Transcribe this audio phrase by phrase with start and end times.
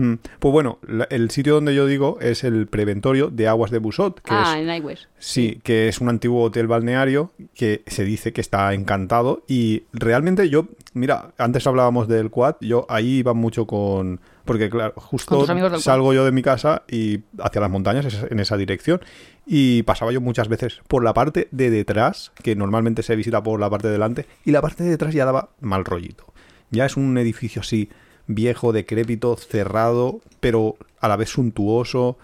[0.00, 3.78] Mm, Pues bueno, la- el sitio donde yo digo es el preventorio de aguas de
[3.78, 5.04] Busot, que Ah, es en iWest.
[5.18, 10.48] Sí, que es un antiguo hotel balneario que se dice que está encantado y realmente
[10.48, 14.20] yo, mira, antes hablábamos del quad, yo ahí iba mucho con...
[14.46, 15.36] Porque claro, justo
[15.80, 19.00] salgo yo de mi casa y hacia las montañas en esa dirección
[19.46, 23.60] y pasaba yo muchas veces por la parte de detrás, que normalmente se visita por
[23.60, 26.24] la parte de delante, y la parte de detrás ya daba mal rollito.
[26.70, 27.90] Ya es un edificio así
[28.26, 32.18] viejo, decrépito, cerrado, pero a la vez suntuoso.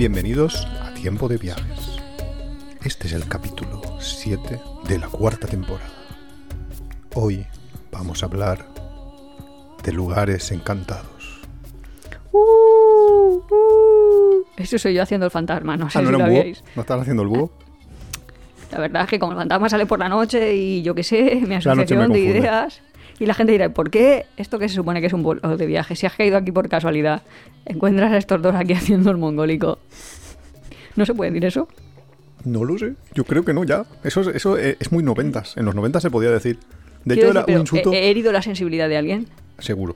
[0.00, 1.98] Bienvenidos a Tiempo de Viajes.
[2.82, 5.92] Este es el capítulo 7 de la cuarta temporada.
[7.14, 7.46] Hoy
[7.92, 8.66] vamos a hablar
[9.82, 11.42] de lugares encantados.
[12.32, 12.79] Uh,
[13.10, 14.44] uh.
[14.56, 16.62] Eso soy yo haciendo el fantasma, no sé Ah, ¿no si lo habíais.
[16.76, 17.50] ¿No estás haciendo el búho?
[18.72, 21.42] La verdad es que como el fantasma sale por la noche y yo qué sé,
[21.46, 22.80] mi asociación de ideas.
[23.18, 25.66] Y la gente dirá, ¿por qué esto que se supone que es un vuelo de
[25.66, 25.94] viaje?
[25.96, 27.22] Si has caído aquí por casualidad,
[27.66, 29.78] encuentras a estos dos aquí haciendo el mongólico.
[30.96, 31.68] ¿No se puede decir eso?
[32.44, 32.94] No lo sé.
[33.14, 33.84] Yo creo que no ya.
[34.04, 35.56] Eso, es- eso eh, es muy noventas.
[35.58, 36.58] En los noventas se podía decir.
[37.04, 39.26] De hecho, era decir, un insulto ¿he, he herido la sensibilidad de alguien?
[39.58, 39.94] seguro.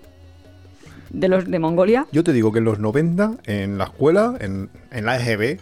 [1.14, 2.06] ¿De los de Mongolia?
[2.12, 5.58] Yo te digo que en los 90, en la escuela, en, en la EGB,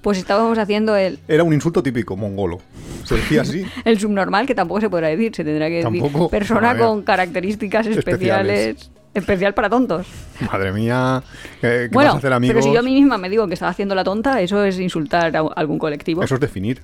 [0.00, 2.60] Pues estábamos haciendo el, era un insulto típico, mongolo.
[3.04, 3.64] Se decía así.
[3.84, 7.02] el subnormal, que tampoco se podrá decir, se tendrá que Tampoco, decir persona madre con
[7.02, 8.90] características especiales, Especiales.
[9.14, 10.06] especial para tontos.
[10.52, 11.22] Madre mía.
[11.60, 12.54] ¿Qué, qué Bueno, vas a hacer, amigos?
[12.54, 14.78] pero si yo a mí misma me digo que estaba haciendo la tonta, eso es
[14.78, 16.22] insultar a algún colectivo.
[16.22, 16.80] Eso es definir.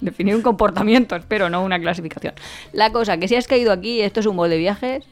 [0.00, 2.34] Definir un comportamiento, espero, no una clasificación.
[2.72, 5.04] La cosa, que si has caído aquí, esto es un bol de viajes,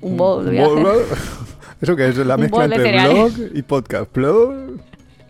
[0.00, 0.76] un bol de viajes.
[1.80, 2.16] ¿Eso que es?
[2.18, 4.12] La mezcla entre blog y podcast.
[4.12, 4.80] Blog.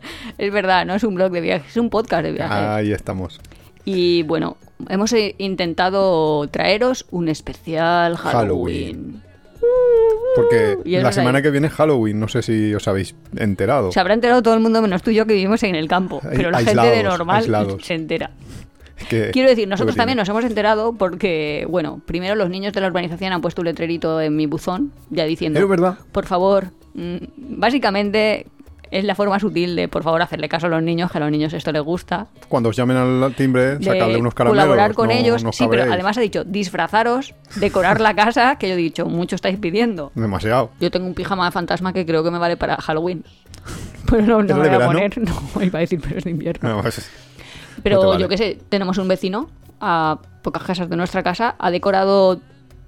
[0.38, 2.56] Es verdad, no es un blog de viajes, es un podcast de viajes.
[2.56, 3.40] Ahí estamos.
[3.84, 4.56] Y bueno,
[4.88, 9.22] hemos eh, intentado traeros un especial Halloween.
[10.34, 11.42] Porque eso la semana ahí.
[11.42, 12.20] que viene es Halloween.
[12.20, 13.90] No sé si os habéis enterado.
[13.90, 16.20] Se habrá enterado todo el mundo menos tú y yo que vivimos en el campo,
[16.22, 17.82] pero la gente de normal aislados.
[17.82, 18.30] se entera.
[19.08, 22.86] Que- Quiero decir, nosotros también nos hemos enterado porque, bueno, primero los niños de la
[22.88, 25.98] urbanización han puesto un letrerito en mi buzón, ya diciendo, Es verdad.
[26.12, 27.16] por favor, mm,
[27.60, 28.46] básicamente
[28.90, 31.30] es la forma sutil de, por favor, hacerle caso a los niños, que a los
[31.30, 34.64] niños esto les gusta, Cuando os llamen al timbre, sacarle unos caramelos.
[34.64, 35.42] colaborar con no- ellos.
[35.44, 39.34] no sí, pero además ha dicho, disfrazaros, decorar la casa, que yo he dicho, mucho
[39.34, 40.12] estáis pidiendo.
[40.14, 40.70] Demasiado.
[40.80, 43.24] Yo tengo un pijama de fantasma que creo que me vale para Halloween.
[44.10, 45.18] Pero no, ¿Es no me voy a poner,
[45.54, 46.68] no, iba a decir, pero es de invierno.
[46.76, 47.10] No, pues,
[47.82, 48.20] Pero no te vale.
[48.22, 49.48] yo qué sé, tenemos un vecino
[49.80, 52.40] a pocas casas de nuestra casa, ha decorado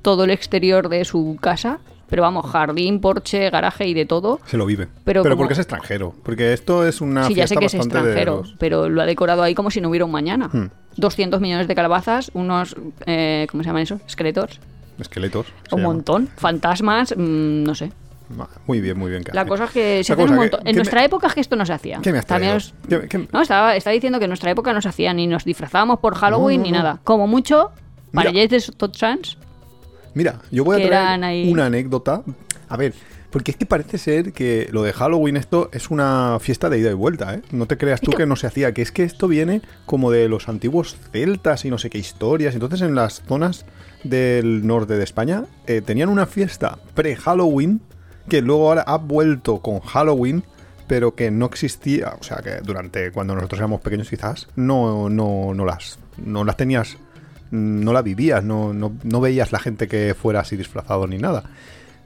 [0.03, 4.41] todo el exterior de su casa, pero vamos, jardín, porche, garaje y de todo.
[4.47, 4.87] se lo vive.
[5.05, 6.15] Pero Pero, como- porque es extranjero.
[6.23, 9.43] Porque esto es una sí, ya sé que es extranjero, los- pero lo ha decorado
[9.43, 10.49] ahí como si no hubiera un mañana.
[10.51, 10.69] Hmm.
[10.97, 12.75] 200 millones de calabazas, unos,
[13.07, 14.01] eh, ¿cómo se llaman esos?
[14.07, 14.61] Esqueletos.
[14.99, 15.47] esqueletos.
[15.71, 15.93] Un llama.
[15.95, 16.29] montón.
[16.37, 17.93] Fantasmas, mm, no sé.
[18.67, 19.23] Muy bien, muy bien.
[19.27, 19.49] La Cathy.
[19.49, 20.61] cosa es que se La hacen un montón.
[20.63, 22.01] ¿qué En me- nuestra época es que esto no se hacía.
[22.03, 22.99] ¿Qué me has También traído?
[22.99, 25.27] os- ¿Qué- qué- No, estaba, estaba diciendo que en nuestra época no se hacía ni
[25.27, 27.01] nos disfrazábamos por Halloween No, no, ni nada.
[27.05, 27.71] Como mucho,
[28.13, 29.39] para de Tots Sans.
[30.15, 32.23] Mira, yo voy a traer ahí- una anécdota.
[32.69, 32.93] A ver,
[33.31, 36.91] porque es que parece ser que lo de Halloween esto es una fiesta de ida
[36.91, 37.43] y vuelta, ¿eh?
[37.51, 40.29] No te creas tú que no se hacía, que es que esto viene como de
[40.29, 42.55] los antiguos celtas y no sé qué historias.
[42.55, 43.65] Entonces en las zonas
[44.05, 47.81] del norte de España eh, tenían una fiesta pre-Halloween
[48.29, 50.45] que luego ahora ha vuelto con Halloween
[50.87, 55.53] pero que no existía, o sea, que durante cuando nosotros éramos pequeños quizás no no
[55.53, 56.97] no las no las tenías
[57.51, 61.45] no la vivías, no, no, no veías la gente que fuera así disfrazado ni nada.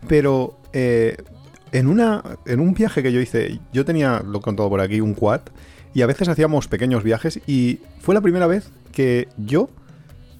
[0.08, 1.16] Pero eh,
[1.72, 5.00] en, una, en un viaje que yo hice, yo tenía, lo he contado por aquí,
[5.00, 5.40] un quad,
[5.94, 9.68] y a veces hacíamos pequeños viajes, y fue la primera vez que yo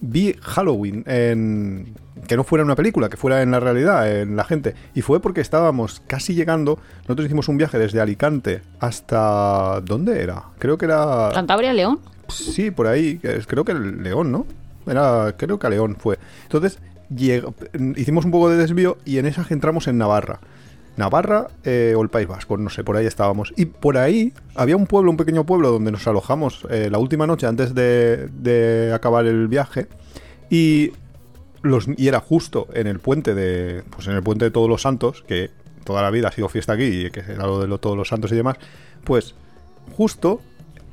[0.01, 1.95] vi Halloween en...
[2.27, 4.75] Que no fuera una película, que fuera en la realidad, en la gente.
[4.93, 6.79] Y fue porque estábamos casi llegando.
[7.01, 9.81] Nosotros hicimos un viaje desde Alicante hasta...
[9.81, 10.43] ¿Dónde era?
[10.59, 11.29] Creo que era...
[11.33, 11.99] Cantabria, León.
[12.29, 14.45] Sí, por ahí, creo que León, ¿no?
[14.87, 16.17] Era, creo que a León fue.
[16.43, 16.79] Entonces,
[17.95, 20.39] hicimos un poco de desvío y en esa entramos en Navarra.
[20.95, 23.53] Navarra eh, o el País Vasco, no sé, por ahí estábamos.
[23.57, 27.25] Y por ahí había un pueblo, un pequeño pueblo donde nos alojamos eh, la última
[27.25, 29.87] noche antes de, de acabar el viaje.
[30.49, 30.91] Y,
[31.97, 33.83] y era justo en el puente de.
[33.89, 35.51] Pues en el puente de Todos los Santos, que
[35.83, 38.31] toda la vida ha sido fiesta aquí y que era lo de todos los santos
[38.31, 38.57] y demás.
[39.03, 39.35] Pues
[39.95, 40.41] justo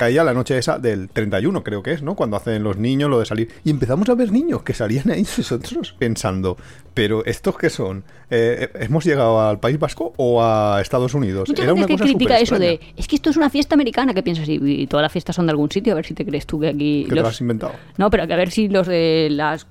[0.00, 2.14] caía la noche esa del 31, creo que es, ¿no?
[2.14, 3.50] Cuando hacen los niños lo de salir.
[3.64, 6.56] Y empezamos a ver niños que salían ahí nosotros pensando,
[6.94, 8.02] pero ¿estos qué son?
[8.31, 11.50] Eh, ¿Hemos llegado al País Vasco o a Estados Unidos?
[11.55, 14.23] Era una que cosa critica eso de, es que esto es una fiesta americana, que
[14.23, 14.49] piensas?
[14.49, 16.58] Y, y todas las fiestas son de algún sitio, a ver si te crees tú
[16.58, 17.05] que aquí...
[17.06, 17.75] ¿Qué te lo has inventado?
[17.99, 19.67] No, pero que a ver si los de las,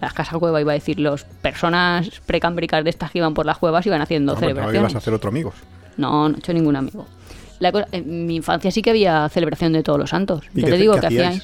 [0.00, 3.58] las casas cueva, iba a decir, los personas precámbricas de estas que iban por las
[3.58, 5.56] cuevas iban haciendo No, hombre, no ibas a hacer otro amigos.
[5.96, 7.04] No, no he hecho ningún amigo.
[7.60, 10.44] La cosa- en mi infancia sí que había celebración de todos los santos.
[10.54, 11.40] ¿Y Ya qué te digo qué que hacían.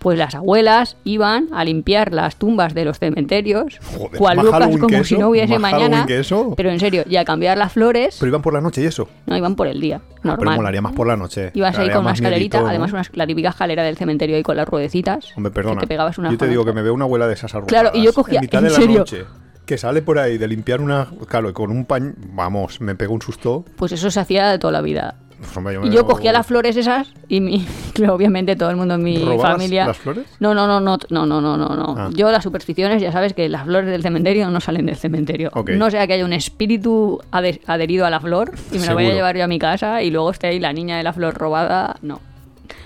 [0.00, 4.88] Pues las abuelas iban a limpiar las tumbas de los cementerios, Joder, cual Halloween como
[4.88, 6.04] que si no hubiese mañana.
[6.04, 6.22] Que.
[6.58, 9.08] Pero en serio, y a cambiar las flores, Pero iban por la noche y eso.
[9.24, 10.56] no iban por el día, Pero normal.
[10.56, 11.52] molaría más por la noche.
[11.54, 12.68] Ibas ahí con una escalerita, miedito, ¿no?
[12.68, 15.32] además una, la típica escalera del cementerio ahí con las ruedecitas.
[15.38, 15.80] Hombre, que perdona.
[15.80, 17.70] te pegabas una yo te digo que me veo una abuela de esas arrugadas.
[17.82, 18.98] Claro, y yo cogía- En mitad ¿en de la serio?
[18.98, 19.24] noche.
[19.64, 21.08] Que sale por ahí de limpiar una.
[21.26, 22.12] Claro, con un paño.
[22.34, 23.64] Vamos, me pegó un susto.
[23.76, 25.14] Pues eso se hacía de toda la vida.
[25.38, 27.66] Pues, y yo cogía las flores esas y mi,
[28.08, 29.86] obviamente todo el mundo en mi familia.
[29.86, 30.26] las flores?
[30.40, 31.94] No, no, no, no, no, no, no, no.
[31.98, 32.10] Ah.
[32.14, 35.50] Yo las supersticiones, ya sabes que las flores del cementerio no salen del cementerio.
[35.76, 39.06] No sea que haya un espíritu ade adherido a la flor y me la voy
[39.06, 41.34] a llevar yo a mi casa y luego esté ahí la niña de la flor
[41.34, 41.96] robada.
[42.02, 42.20] No.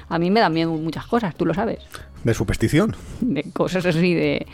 [0.09, 1.81] A mí me dan miedo muchas cosas, tú lo sabes.
[2.25, 2.97] ¿De superstición?
[3.21, 4.47] De cosas así de...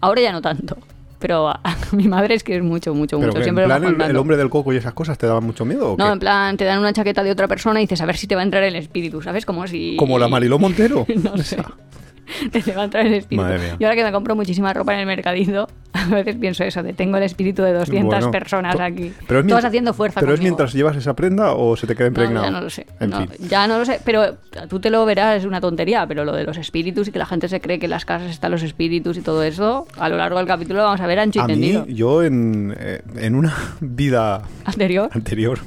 [0.00, 0.78] Ahora ya no tanto.
[1.20, 3.38] Pero a, a mi madre es que es mucho, mucho, Pero mucho.
[3.38, 5.92] en Siempre va plan el, hombre del coco y esas cosas te daban mucho miedo
[5.92, 6.12] o No, qué?
[6.12, 8.34] en plan, te dan una chaqueta de otra persona y dices, a ver si te
[8.34, 9.46] va a entrar el espíritu, ¿sabes?
[9.46, 9.96] Como si...
[9.96, 11.06] Como la Mariló Montero.
[11.22, 11.58] no sé.
[12.76, 13.42] A entrar el espíritu.
[13.42, 13.76] Madre mía.
[13.78, 16.92] Y ahora que me compro muchísima ropa en el mercadito, a veces pienso eso, de
[16.92, 19.12] tengo el espíritu de 200 Bueno, personas aquí.
[19.26, 22.10] Pero mientras- haciendo fuerza ¿Pero es mientras llevas esa prenda o se te queda No,
[22.10, 22.44] impregnado?
[22.46, 22.86] ya no lo sé.
[23.00, 23.30] En No, fin.
[23.48, 24.36] Ya no lo sé, pero
[24.68, 27.26] tú te lo verás, es una tontería, pero lo de los espíritus y que la
[27.26, 30.16] gente se cree que en las casas están los espíritus y todo eso, a lo
[30.16, 31.86] largo del capítulo lo vamos a ver ancho y A mí, tendido.
[31.86, 35.10] yo en, eh, en una vida Anterior.
[35.12, 35.58] anterior,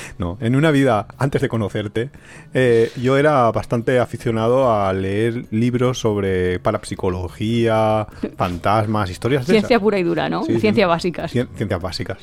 [0.18, 2.10] no, en una vida antes de conocerte,
[2.54, 8.06] eh, yo era bastante aficionado a leer libros sobre parapsicología,
[8.36, 9.82] fantasmas, historias de Ciencia esas.
[9.82, 10.44] pura y dura, ¿no?
[10.44, 11.32] Sí, Ciencia básicas.
[11.34, 12.18] Cien- Ciencias básicas.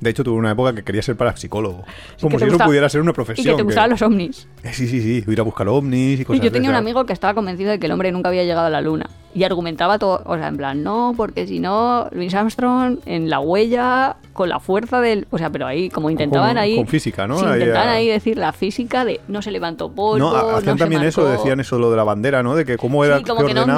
[0.00, 1.84] De hecho, tuve una época que quería ser parapsicólogo.
[2.20, 3.56] Como si eso pudiera ser una Y profesión.
[3.56, 4.46] que te gustaban los ovnis.
[4.62, 5.24] Eh, Sí, sí, sí.
[5.26, 7.78] Ir a buscar ovnis y cosas Yo de tenía un amigo que estaba convencido de
[7.80, 9.10] que el hombre nunca había llegado a la luna.
[9.34, 13.40] Y argumentaba todo, o sea, en plan, no, porque si no, Luis Armstrong en la
[13.40, 15.26] huella, con la fuerza del.
[15.30, 16.76] O sea, pero ahí, como intentaban Con- ahí.
[16.76, 17.38] con física, ¿no?
[17.38, 17.92] sí, Ahí, intentaban ah.
[17.92, 20.18] ahí decir la física de no se levantó polvo.
[20.18, 22.54] No, ha- hacían no se también eso, decían eso, lo de la bandera, ¿no?
[22.56, 23.74] De que cómo era Sí, como que que no si no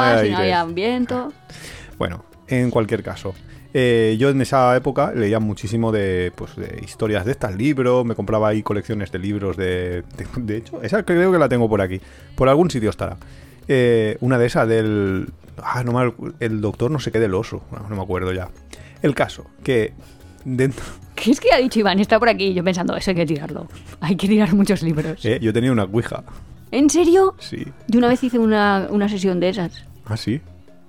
[0.00, 1.32] hay si no había viento.
[1.98, 3.34] Bueno, en cualquier caso.
[3.74, 8.14] Eh, yo en esa época leía muchísimo de, pues, de historias de estas, libros, me
[8.14, 10.02] compraba ahí colecciones de libros de...
[10.16, 12.00] De, de hecho, esa creo que la tengo por aquí.
[12.36, 13.16] Por algún sitio estará.
[13.68, 15.28] Eh, una de esas del...
[15.62, 17.62] Ah, no me, el doctor no sé qué del oso.
[17.72, 18.48] No, no me acuerdo ya.
[19.02, 19.92] El caso, que
[20.44, 20.84] dentro...
[21.14, 21.98] ¿Qué es que ha dicho Iván?
[22.00, 22.54] Está por aquí.
[22.54, 23.66] Yo pensando, eso hay que tirarlo.
[24.00, 25.24] Hay que tirar muchos libros.
[25.24, 26.22] eh, yo tenía una Ouija.
[26.70, 27.34] ¿En serio?
[27.38, 27.64] Sí.
[27.88, 29.84] Yo una vez hice una, una sesión de esas.
[30.06, 30.40] ¿Ah, sí?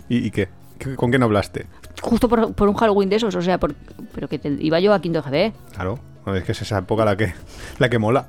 [0.10, 0.32] ¿Y, y?
[0.32, 0.48] ¿Qué-
[0.96, 1.68] ¿Con quién hablaste?
[2.02, 3.74] Justo por, un Halloween de esos, o sea, por-
[4.14, 5.54] pero que te- iba yo a quinto GB.
[5.74, 7.34] Claro, no, es que es esa época la que,
[7.80, 8.28] la que mola.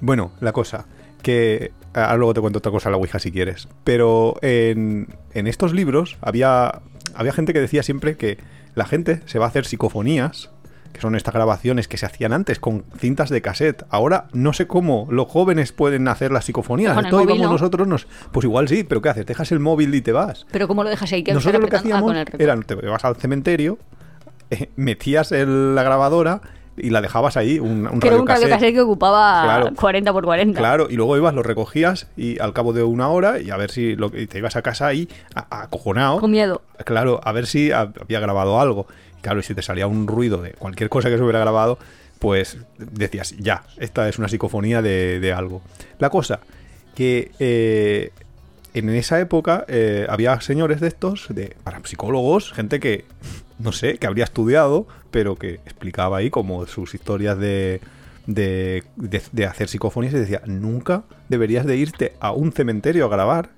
[0.00, 0.86] Bueno, la cosa,
[1.22, 5.72] que ahora luego te cuento otra cosa la Ouija si quieres, pero en, en estos
[5.72, 6.80] libros había,
[7.14, 8.38] había gente que decía siempre que
[8.74, 10.50] la gente se va a hacer psicofonías,
[10.92, 13.84] que son estas grabaciones que se hacían antes con cintas de cassette.
[13.90, 16.94] Ahora no sé cómo los jóvenes pueden hacer las psicofonías.
[16.94, 17.52] Con el Esto móvil, íbamos ¿no?
[17.52, 19.26] nosotros, nos, pues igual sí, pero ¿qué haces?
[19.26, 20.46] Dejas el móvil y te vas.
[20.50, 21.22] Pero ¿cómo lo dejas ahí?
[21.32, 21.76] Nosotros lo que?
[21.76, 22.40] Ah, hacíamos record.
[22.40, 23.78] era, te vas al cementerio,
[24.50, 26.40] eh, metías el- la grabadora
[26.80, 29.70] y la dejabas ahí, un, un era un radiocassette que ocupaba Claro.
[29.74, 30.58] 40 por 40.
[30.60, 33.72] Claro, y luego ibas, lo recogías y al cabo de una hora y a ver
[33.72, 35.08] si lo, te ibas a casa ahí
[35.50, 36.20] acojonado.
[36.20, 36.62] Con miedo.
[36.84, 38.86] Claro, a ver si ha- había grabado algo.
[39.20, 41.78] Claro, y si te salía un ruido de cualquier cosa que se hubiera grabado,
[42.18, 45.62] pues decías, ya, esta es una psicofonía de, algo.
[45.98, 46.40] La cosa,
[46.94, 48.10] que eh,
[48.74, 53.04] en esa época eh, había señores de estos, de parapsicólogos, gente que,
[53.58, 57.80] no sé, que habría estudiado, pero que explicaba ahí como sus historias de,
[58.26, 63.08] de, de- de hacer psicofonías y decía, nunca deberías de irte a un cementerio a
[63.08, 63.50] grabar,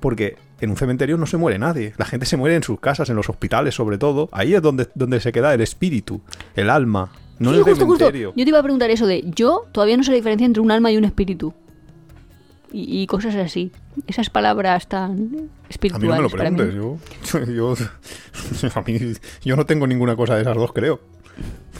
[0.00, 1.92] porque en un cementerio no se muere nadie.
[1.98, 4.28] La gente se muere en sus casas, en los hospitales sobre todo.
[4.32, 6.20] Ahí es donde, donde se queda el espíritu,
[6.54, 7.98] el alma, no Sí, en el justo, justo.
[7.98, 8.32] cementerio.
[8.36, 10.70] Yo te iba a preguntar eso de, yo todavía no sé la diferencia entre un
[10.70, 11.52] alma y un espíritu.
[12.72, 13.70] Y, y cosas así.
[14.06, 16.34] Esas palabras tan A mí no me espirituales lo mí.
[16.56, 17.74] preguntes, yo, yo,
[18.74, 18.98] a mí-
[19.44, 21.00] yo no tengo ninguna cosa de esas dos, creo.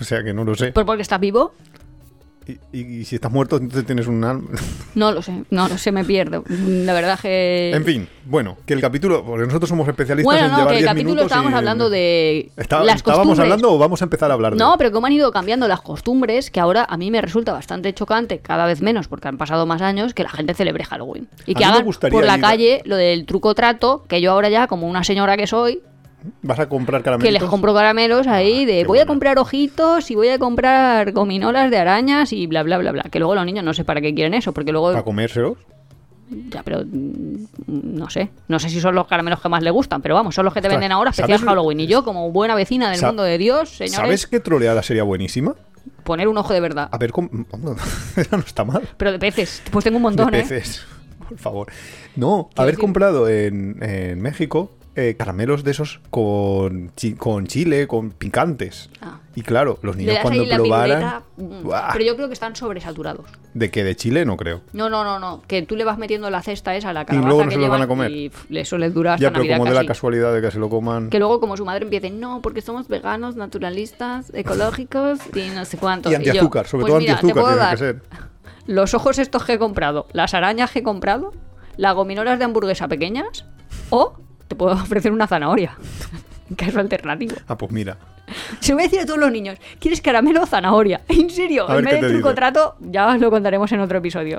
[0.00, 0.72] O sea que no lo sé.
[0.72, 1.54] ¿Por porque estás vivo?
[2.72, 4.48] Y, y- si estás muerto, entonces tienes un alma.
[4.94, 6.42] No lo sé, no lo sé, me pierdo.
[6.48, 7.70] La verdad que...
[7.74, 10.78] en fin, bueno, que el capítulo, porque nosotros somos especialistas Bueno, en no, llevar que
[10.78, 13.40] el 10 capítulo estábamos y- hablando de Está- las ¿Estábamos costumbres.
[13.40, 15.82] hablando o vamos a empezar a hablar de No, pero cómo han ido cambiando las
[15.82, 19.66] costumbres, que ahora a mí me resulta bastante chocante, cada vez menos, porque han pasado
[19.66, 21.28] más años, que la gente celebre Halloween.
[21.46, 24.66] Y que hagan por la ir- calle lo del truco trato, que yo ahora ya,
[24.66, 25.80] como una señora que soy,
[26.42, 27.42] ¿Vas a comprar que caramelitos?
[27.42, 31.70] les compro caramelos ahí de qué voy a comprar ojitos y voy a comprar gominolas
[31.70, 33.02] de arañas y bla, bla, bla, bla.
[33.04, 34.90] Que luego los niños no sé para qué quieren eso, porque luego...
[34.92, 35.58] ¿Para comérselos?
[36.50, 38.30] Ya, pero mm, no sé.
[38.48, 40.60] No sé si son los caramelos que más le gustan, pero vamos, son los que
[40.60, 41.38] te venden ahora, especial.
[41.40, 41.80] Halloween.
[41.80, 45.54] Y yo, como buena vecina del mundo de Dios, señores, ¿Sabes qué troleada sería buenísima?
[46.02, 46.88] poner un ojo de verdad.
[46.90, 47.28] A ver, cómo...
[48.30, 48.88] No está mal.
[48.96, 50.42] Pero de peces, pues tengo un montón, de ¿eh?
[50.42, 50.84] peces.
[51.28, 51.66] Por favor.
[52.14, 57.86] No, haber decir- comprado en, en México eh, caramelos de esos con, chi- con chile,
[57.86, 58.88] con picantes.
[59.02, 59.20] Ah.
[59.34, 60.98] Y claro, los niños cuando la probaran...
[60.98, 61.92] piruleta, mm.
[61.92, 63.26] Pero yo creo que están sobresaturados.
[63.52, 64.62] De que de chile no creo.
[64.72, 65.42] No, no, no, no.
[65.46, 67.60] Que tú le vas metiendo la cesta esa, la Y calabaza luego no que se
[67.60, 68.10] los van a comer.
[68.10, 70.50] Y pff, le suele durar hasta Ya, pero Navidad como de la casualidad de que
[70.50, 71.10] se lo coman...
[71.10, 75.76] Que luego como su madre empiece, no, porque somos veganos, naturalistas, ecológicos y no sé
[75.76, 76.10] cuánto.
[76.10, 78.02] Y antiazúcar, sobre pues todo mira, te antiazúcar tiene que ser.
[78.66, 81.32] los ojos estos que he comprado, las arañas que he comprado,
[81.76, 83.44] las gominolas de hamburguesa pequeñas
[83.90, 84.14] o
[84.48, 85.76] te puedo ofrecer una zanahoria.
[86.56, 87.34] que es lo alternativo.
[87.48, 87.96] Ah, pues mira.
[88.60, 91.00] Se lo voy a decir a todos los niños, ¿quieres caramelo o zanahoria?
[91.08, 94.38] En serio, en vez de truco trato, ya os lo contaremos en otro episodio.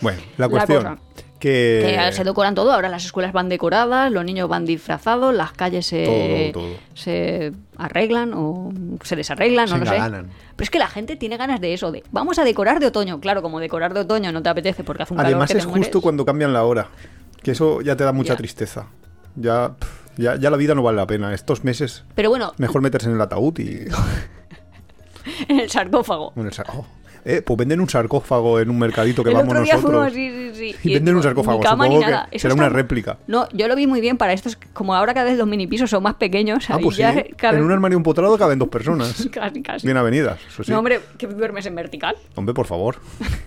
[0.00, 0.82] Bueno, la La cuestión...
[0.82, 0.98] cosa.
[1.38, 1.96] que...
[2.08, 5.86] Que se decoran todo, ahora las escuelas van decoradas, los niños van disfrazados, las calles
[5.86, 6.74] se, Todo, todo.
[6.94, 8.72] se arreglan o
[9.04, 9.98] se desarreglan, no Se lo sé.
[10.00, 13.20] Pero es que la gente tiene ganas de eso, de vamos a decorar de otoño.
[13.20, 15.58] Claro, como decorar de otoño no te apetece porque hace un calor Además que te
[15.60, 16.02] es justo mueres.
[16.02, 16.88] cuando cambian la hora.
[17.42, 18.36] Que eso ya te da mucha Ya.
[18.36, 18.86] tristeza.
[19.40, 19.74] Ya,
[20.16, 21.32] ya, ya la vida no vale la pena.
[21.34, 23.86] Estos meses Pero bueno, mejor meterse en el ataúd y...
[25.48, 26.32] en el sarcófago.
[26.36, 26.84] en el sa- oh,
[27.24, 30.12] eh, pues venden un sarcófago en un mercadito que el vamos otro día nosotros.
[30.12, 30.88] fuimos, sí, sí, sí.
[30.90, 32.36] Y venden un sarcófago, cama ni supongo que.
[32.36, 33.18] Eso será una réplica.
[33.26, 35.90] No, yo lo vi muy bien para estos, como ahora cada vez los mini pisos
[35.90, 36.68] son más pequeños.
[36.70, 37.02] Ah, pues sí.
[37.02, 39.28] ya caben- En un armario empotrado caben dos personas.
[39.32, 39.86] Casi, casi.
[39.86, 40.62] Bien avenidas, eso.
[40.72, 42.16] No, hombre, que duermes en vertical.
[42.34, 42.96] Hombre, por favor.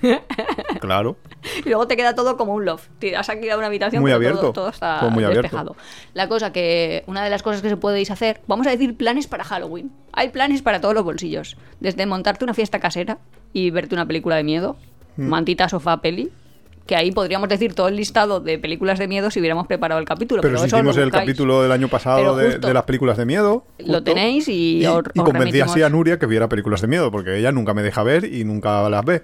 [0.79, 1.17] claro.
[1.65, 2.87] Y luego te queda todo como un loft.
[2.99, 4.39] Te has aquí a una habitación Muy abierto.
[4.39, 5.43] Todo, todo está Todo muy abierto.
[5.43, 5.75] despejado.
[6.13, 9.27] La cosa que una de las cosas que se podéis hacer, vamos a decir planes
[9.27, 9.91] para Halloween.
[10.13, 11.57] Hay planes para todos los bolsillos.
[11.79, 13.17] Desde montarte una fiesta casera
[13.53, 14.75] y verte una película de miedo,
[15.15, 15.27] Mm.
[15.27, 16.29] mantita, sofá, peli.
[16.87, 20.05] Que ahí podríamos decir todo el listado de películas de miedo si hubiéramos preparado el
[20.05, 20.41] capítulo.
[20.41, 23.65] Pero, Pero, si eso hicimos el capítulo del año pasado de, las películas de miedo.
[23.79, 26.87] Lo tenéis y y, os- y os convencí así a Nuria que viera películas de
[26.87, 29.23] miedo, porque ella nunca me deja ver y nunca las ve.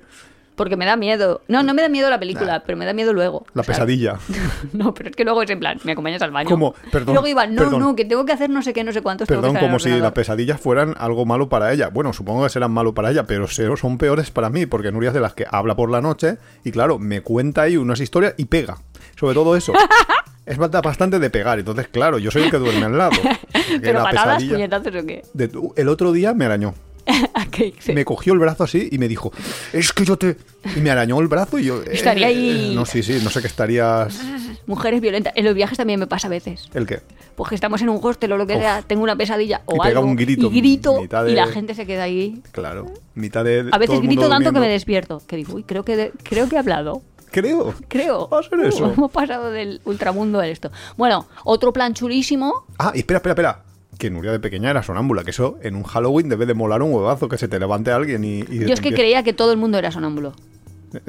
[0.60, 1.42] Porque me da miedo.
[1.48, 3.46] No, no me da miedo la película, pero me da miedo luego.
[3.54, 4.20] La pesadilla.
[4.74, 6.50] No, pero es que luego es en plan, me acompañas al baño.
[6.94, 7.80] Y luego iba, no, perdón.
[7.80, 9.26] no, que tengo que hacer no sé qué, no sé cuántos.
[9.28, 11.88] Perdón, como si las pesadillas fueran algo malo para ella.
[11.90, 15.14] Bueno, supongo que serán malo para ella, pero son peores para mí, porque Nuria es
[15.14, 18.46] de las que habla por la noche y, claro, me cuenta ahí unas historias y
[18.46, 18.78] pega.
[19.18, 19.72] Sobre todo eso.
[20.46, 21.58] es bast- bastante de pegar.
[21.60, 23.12] Entonces, claro, yo soy el que duerme al lado.
[23.82, 25.24] Pero patadas, puñetazos o qué.
[25.34, 26.74] de- el otro día me arañó.
[27.94, 29.32] Me cogió el brazo así y me dijo,
[29.74, 30.38] es que yo te...
[30.76, 31.82] Y me arañó el brazo y yo...
[31.82, 34.20] eh, Estaría ahí- No, sí, sí, no sé qué estarías...
[34.68, 35.34] Mujeres violentas.
[35.36, 36.70] En los viajes también me pasa a veces.
[36.74, 37.00] ¿El qué?
[37.36, 38.62] Pues que estamos en un hostel o lo que Uf.
[38.62, 40.10] sea, tengo una pesadilla o Y pega algo.
[40.10, 42.42] un grito, y grito de- y la gente se queda ahí.
[42.52, 43.70] Claro, mitad de...
[43.72, 45.22] A veces grito tanto que me despierto.
[45.26, 47.02] Que digo, uy, creo que, de- creo que he hablado.
[47.32, 47.74] Creo.
[47.88, 48.28] Creo.
[48.30, 48.88] Va a ser eso.
[48.88, 50.72] Uh, hemos pasado del ultramundo a esto.
[50.98, 52.66] Bueno, otro plan chulísimo.
[52.78, 53.64] Ah, y espera, espera, espera.
[54.00, 56.92] Que Nuria de pequeña era sonámbula, que eso en un Halloween debe de molar un
[56.94, 58.40] huevazo, que se te levante alguien y...
[58.50, 60.34] y Yo es que creía que todo el mundo era sonámbulo.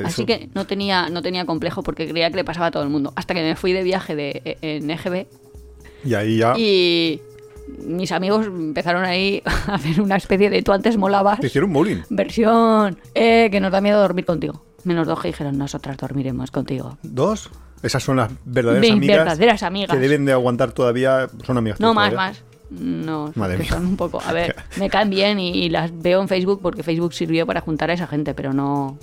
[0.05, 2.91] Así que no tenía, no tenía complejo porque creía que le pasaba a todo el
[2.91, 3.13] mundo.
[3.17, 5.27] Hasta que me fui de viaje de, e, en EGB
[6.05, 6.55] Y ahí ya...
[6.59, 7.23] y
[7.87, 11.39] mis amigos empezaron ahí a hacer una especie de tú antes molabas.
[11.41, 12.03] Te hicieron bullying.
[12.11, 14.65] Versión, eh, que nos da miedo dormir contigo.
[14.83, 16.99] Menos dos que dijeron, nosotras dormiremos contigo.
[17.05, 17.51] ¿Dos?
[17.83, 19.17] Esas son las verdaderas Mis amigas.
[19.19, 19.97] verdaderas amigas.
[19.97, 21.31] Que deben de aguantar todavía...
[21.47, 22.33] Son amigas No, más, todavía.
[22.33, 22.45] más.
[22.71, 23.73] No, Madre que mía.
[23.73, 24.21] son un poco.
[24.25, 27.61] A ver, me caen bien y, y las veo en Facebook porque Facebook sirvió para
[27.61, 28.97] juntar a esa gente, pero no.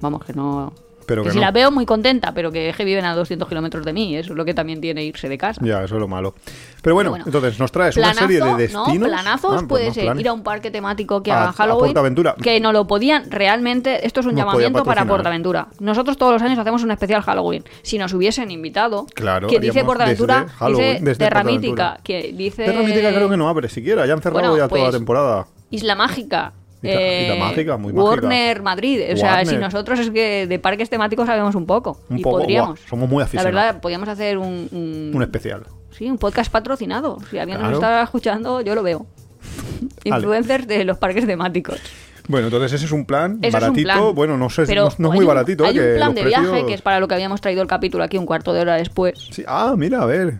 [0.00, 0.72] Vamos, que no.
[1.06, 1.42] Pero que que si no.
[1.42, 4.32] la veo muy contenta, pero que es que viven a 200 kilómetros de mí, eso
[4.32, 5.60] es lo que también tiene irse de casa.
[5.64, 6.34] Ya, eso es lo malo.
[6.82, 7.24] Pero bueno, Bueno.
[7.26, 8.98] entonces nos traes una serie de destinos.
[8.98, 10.20] No, planazos Ah, pues puede no, ser planes.
[10.20, 11.92] ir a un parque temático que A- haga a Halloween.
[11.94, 12.34] Portaventura.
[12.42, 14.06] Que no lo podían realmente.
[14.06, 15.04] Esto es un Nos llamamiento para.
[15.06, 15.68] Portaventura.
[15.80, 17.64] Nosotros todos los años hacemos un especial Halloween.
[17.82, 22.00] Si nos hubiesen invitado, Claro, que dice Portaventura, dice Terramítica, Portaventura.
[22.02, 22.64] que dice.
[22.64, 25.46] Terramítica creo que no abre siquiera, ya han cerrado Bueno, ya toda la pues, temporada.
[25.70, 26.52] Isla Mágica.
[26.88, 28.10] Eh, Mágica, muy mágica.
[28.10, 29.00] Warner Madrid.
[29.12, 32.00] O sea, si nosotros es que de parques temáticos sabemos un poco.
[32.08, 32.80] Un y poco, podríamos.
[32.88, 33.54] somos muy La aficionados.
[33.54, 35.62] verdad, podríamos hacer un, un- Un especial.
[35.90, 37.18] sí, un podcast patrocinado.
[37.30, 37.70] Si alguien Claro.
[37.72, 39.06] nos está escuchando, yo lo veo.
[40.04, 41.80] Influencers de los parques temáticos.
[42.28, 43.84] Bueno, entonces ese es un plan Eso es un baratito.
[43.86, 44.14] plan.
[44.16, 45.64] Bueno, no sé, Pero no, no es muy un- baratito.
[45.64, 47.68] Hay que un plan de precios- viaje que es para lo que habíamos traído el
[47.68, 49.28] capítulo aquí un cuarto de hora después.
[49.30, 50.34] Sí, Ah, mira, a ver.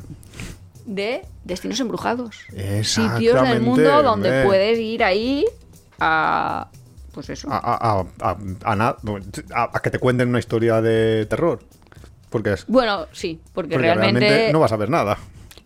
[0.85, 2.37] De destinos embrujados.
[2.83, 5.45] Sitios del mundo donde puedes ir ahí
[6.01, 6.69] a.
[7.13, 7.49] Pues eso.
[7.51, 8.37] A, a- a-
[9.75, 11.61] a- que te cuenten una historia de terror.
[12.29, 15.17] Porque, es, Bueno, sí, porque, porque realmente, no vas a ver nada.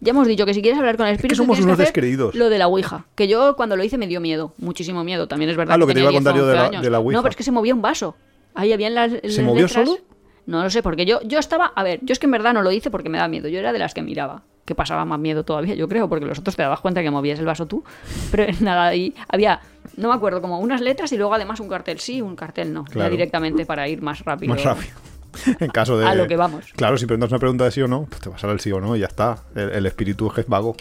[0.01, 1.37] Ya hemos dicho que si quieres hablar con el espíritu.
[1.37, 2.35] somos tienes unos que descreídos.
[2.35, 3.07] Lo de la Ouija.
[3.17, 4.55] Que yo cuando lo hice me dio miedo.
[4.59, 5.27] Muchísimo miedo.
[5.29, 6.63] También es verdad Ah, lo que te iba a contar 10 o yo de 11
[6.63, 6.83] la- años.
[6.83, 7.17] de la Ouija.
[7.19, 8.17] No, pero es que se movía un vaso.
[8.55, 9.11] Ahí había en las.
[9.13, 9.99] ¿Se las movió letras- solo?
[10.47, 11.67] No lo sé, porque yo, yo estaba.
[11.67, 13.49] A ver, yo es que en verdad no lo hice porque me da miedo.
[13.49, 14.43] Yo era de las que miraba.
[14.71, 17.41] Que pasaba más miedo todavía, yo creo, porque los otros te dabas cuenta que movías
[17.41, 17.83] el vaso tú.
[18.31, 19.59] Pero nada, ahí había,
[19.97, 22.85] no me acuerdo, como unas letras y luego además un cartel sí, un cartel no.
[22.87, 23.11] Ya Claro.
[23.11, 24.55] directamente para ir más rápido.
[24.55, 24.93] Más rápido.
[25.59, 26.07] en caso de.
[26.07, 26.67] A lo que vamos.
[26.77, 28.61] Claro, si preguntas una pregunta de sí o no, pues te vas a dar el
[28.61, 29.43] sí o no y ya está.
[29.57, 30.77] El, el espíritu es vago.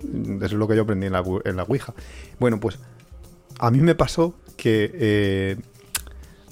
[0.00, 1.92] Eso es lo que yo aprendí en la, en la Ouija.
[2.38, 2.78] Bueno, pues
[3.58, 4.92] a mí me pasó que.
[4.94, 5.56] eh,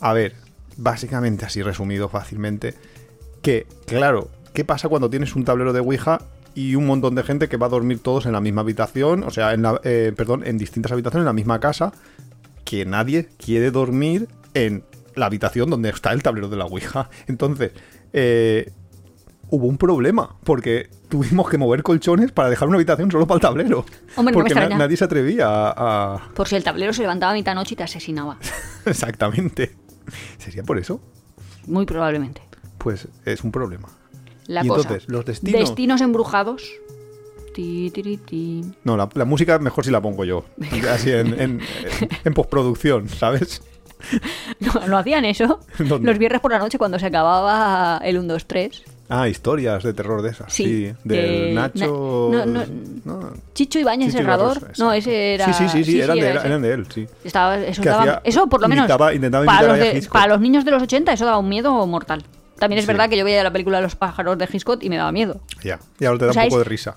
[0.00, 0.34] a ver,
[0.76, 2.74] básicamente así resumido fácilmente.
[3.40, 6.18] Que, claro, ¿qué pasa cuando tienes un tablero de Ouija
[6.54, 9.22] y un montón de gente que va a dormir todos en la misma habitación?
[9.24, 11.92] O sea, en la, eh, perdón, en distintas habitaciones en la misma casa.
[12.64, 17.10] Que nadie quiere dormir en la habitación donde está el tablero de la Ouija.
[17.26, 17.72] Entonces,
[18.12, 18.70] eh,
[19.50, 23.42] hubo un problema, porque tuvimos que mover colchones para dejar una habitación solo para el
[23.42, 23.84] tablero.
[24.16, 24.78] Hombre, no porque na- extraña.
[24.78, 27.76] nadie se atrevía a, a- Por si el tablero se levantaba a mitad noche y
[27.76, 28.38] te asesinaba.
[28.86, 29.72] Exactamente.
[30.38, 31.00] ¿Sería por eso?
[31.66, 32.40] Muy probablemente.
[32.78, 33.88] Pues es un problema.
[34.46, 34.82] La Y cosa.
[34.82, 35.60] entonces, los destinos.
[35.60, 36.64] Destinos embrujados.
[37.54, 38.64] Ti, tiri, ti.
[38.84, 40.44] No, la, la música mejor si la pongo yo.
[40.90, 41.60] Así en,
[42.24, 43.62] en- postproducción, ¿sabes?
[44.58, 45.60] No, ¿no hacían eso?
[45.78, 46.08] ¿Dónde?
[46.08, 48.82] Los viernes por la noche cuando se acababa el 1, 2, 3.
[49.10, 50.50] Ah, historias de terror de esas.
[50.52, 50.94] Sí, Sí.
[51.04, 51.18] Del
[51.50, 52.30] eh, Nacho.
[52.32, 52.64] na- no,
[53.04, 54.72] no, no, Chicho Ibáñez Herrador.
[54.78, 55.52] No, ese era.
[55.52, 56.48] Sí, sí, sí, sí, eran, de, era era- ese.
[56.48, 57.06] eran de él, sí.
[57.22, 58.84] Estaba, eso, Que daba- hacía- eso por lo menos.
[58.84, 62.24] imitaba- intentaba los de- para los niños de los 80, eso daba un miedo mortal.
[62.62, 62.92] También es Sí.
[62.92, 65.40] verdad que yo veía la película de los pájaros de Hitchcock y me daba miedo.
[65.64, 65.80] Ya.
[65.98, 66.94] Y ahora te da O sea, un poco es- de risa.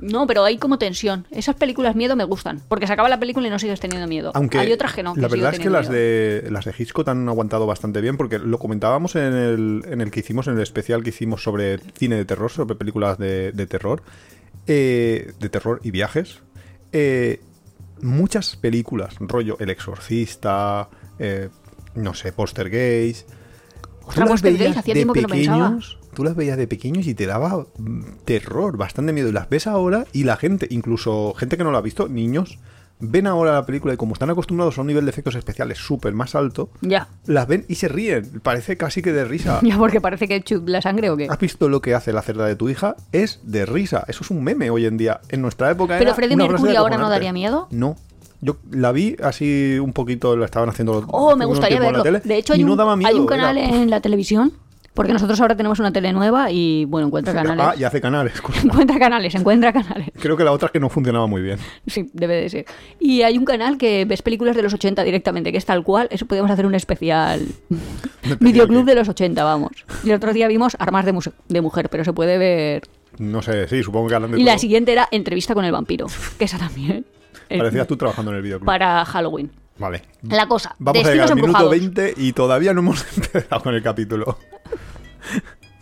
[0.00, 1.24] No, pero hay como tensión.
[1.30, 2.60] Esas películas miedo me gustan.
[2.68, 4.32] Porque se acaba la película y no sigues teniendo miedo.
[4.34, 5.10] Aunque hay otras que no.
[5.10, 6.02] la sigo verdad es que las miedo.
[6.02, 10.10] de las de Hitchcock han aguantado bastante bien porque lo comentábamos en el, en el
[10.10, 13.66] que hicimos, en el especial que hicimos sobre cine de terror, sobre películas de, de
[13.68, 14.02] terror,
[14.66, 16.40] eh, de terror y viajes.
[16.92, 17.40] Eh,
[18.02, 20.88] muchas películas, rollo El Exorcista,
[21.20, 21.48] eh,
[21.94, 23.30] no sé, Poltergeist.
[23.30, 23.43] Ostras,
[24.12, 27.66] tú las veías hacía de no pequeños, tú las veías de pequeños y te daba
[27.78, 29.28] mm, terror, bastante miedo.
[29.28, 32.58] Y las ves ahora y la gente, incluso gente que no lo ha visto, niños,
[33.00, 36.12] ven ahora la película y como están acostumbrados a un nivel de efectos especiales súper
[36.14, 37.08] más alto, Ya.
[37.26, 38.40] las ven y se ríen.
[38.42, 39.60] Parece casi que de risa.
[39.64, 41.26] Ya, porque parece que chup la sangre o qué.
[41.28, 42.96] ¿Has visto lo que hace la cerda de tu hija?
[43.12, 44.04] Es de risa.
[44.08, 45.20] Eso es un meme hoy en día.
[45.28, 47.68] En nuestra época Pero era frase Mercury ahora no daría miedo.
[47.70, 47.96] No.
[48.44, 51.06] Yo la vi así un poquito, la estaban haciendo.
[51.08, 52.02] Oh, me gustaría la verlo.
[52.02, 53.08] tele, de hecho, hay un, no daba miedo.
[53.08, 54.52] hay un era- canal en la televisión.
[54.92, 57.66] Porque nosotros ahora tenemos una tele nueva y, bueno, encuentra canales.
[57.68, 58.34] Ah, y hace canales.
[58.64, 60.10] Encuentra canales, encuentra canales.
[60.20, 61.58] Creo que la otra es que no funcionaba muy bien.
[61.86, 62.66] Sí, debe de ser.
[63.00, 66.06] Y hay un canal que ves películas de los 80 directamente, que es tal cual.
[66.12, 67.44] Eso podemos hacer un especial.
[68.40, 69.72] Videoclub de los 80, vamos.
[70.04, 72.82] Y el otro día vimos Armas de, Mujer, pero se puede ver.
[73.18, 76.06] No sé, sí, supongo que hablan de Y la siguiente era Entrevista con el vampiro,
[76.38, 77.04] que esa también.
[77.48, 78.66] Eh, Parecías tú trabajando en el videoclub.
[78.66, 79.50] Para Halloween.
[79.78, 80.02] Vale.
[80.22, 81.70] La cosa, Vamos a llegar al minuto embrujados.
[81.70, 84.38] 20 y todavía no hemos empezado con el capítulo.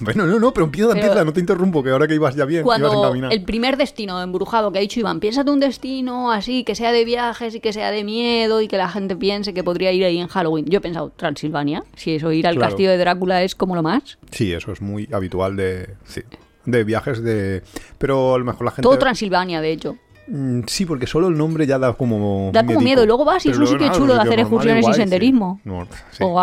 [0.00, 2.44] bueno, no, no, pero empieza, Pero- empieza, no te interrumpo, que ahora que ibas ya
[2.44, 3.32] bien, ibas Cuando encaminado.
[3.32, 7.04] el primer destino embrujado que ha dicho Iván, piénsate un destino así, que sea de
[7.04, 10.18] viajes y que sea de miedo y que la gente piense que podría ir ahí
[10.18, 10.64] en Halloween.
[10.66, 12.70] Yo he pensado, Transilvania, si eso ir al Claro.
[12.70, 14.18] castillo de Drácula es como lo más.
[14.30, 16.22] Sí, eso es muy habitual de, sí,
[16.64, 17.62] de viajes de...
[17.98, 18.82] Pero a lo mejor la gente...
[18.82, 19.96] Todo Transilvania, de hecho.
[20.26, 22.50] Mm, Sí, porque solo el nombre ya da como...
[22.52, 24.86] Da como miedo, y luego vas y es un sitio nada, chulo de hacer excursiones
[24.88, 24.94] y sí.
[24.94, 25.60] senderismo.
[25.64, 26.22] No, sí.
[26.24, 26.34] O,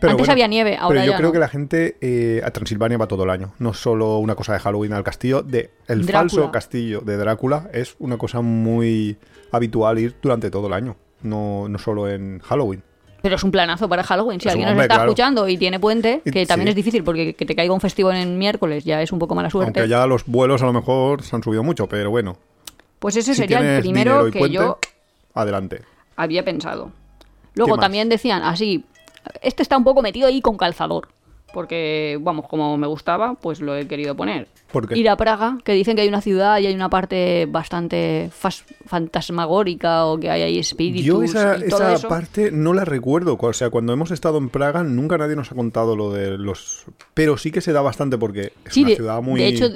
[0.00, 1.32] Pero antes bueno, había nieve, ahora Pero yo ya creo no.
[1.32, 3.52] que la gente eh, a Transilvania va todo el año.
[3.58, 5.42] No es solo una cosa de Halloween al castillo.
[5.42, 6.18] De el Drácula.
[6.18, 9.16] falso castillo de Drácula es una cosa muy
[9.52, 10.96] habitual ir durante todo el año.
[11.22, 12.82] No, no solo en Halloween.
[13.22, 14.40] Pero es un planazo para Halloween.
[14.40, 15.10] Si Es alguien nos hombre, está claro.
[15.10, 16.70] escuchando y tiene puente, que también sí.
[16.70, 19.48] es difícil porque que te caiga un festivo en miércoles ya es un poco mala
[19.50, 19.78] suerte.
[19.78, 22.36] Aunque ya los vuelos a lo mejor se han subido mucho, pero bueno.
[23.02, 24.78] Pues ese si sería el primero que puente, yo
[25.34, 25.82] Adelante.
[26.16, 26.92] había pensado.
[27.54, 28.84] Luego también decían así,
[29.42, 31.08] este está un poco metido ahí con calzador.
[31.52, 34.48] Porque, vamos, como me gustaba, pues lo he querido poner.
[34.72, 34.98] ¿Por qué?
[34.98, 38.30] Ir a Praga, que dicen que hay una ciudad y hay una parte bastante
[38.86, 42.08] fantasmagórica o que hay ahí espíritus Yo esa, y todo esa eso.
[42.08, 43.36] parte no la recuerdo.
[43.38, 46.84] O sea, cuando hemos estado en Praga nunca nadie nos ha contado lo de los...
[47.12, 49.40] Pero sí que se da bastante porque es Sí, una de, ciudad muy...
[49.40, 49.66] de hecho,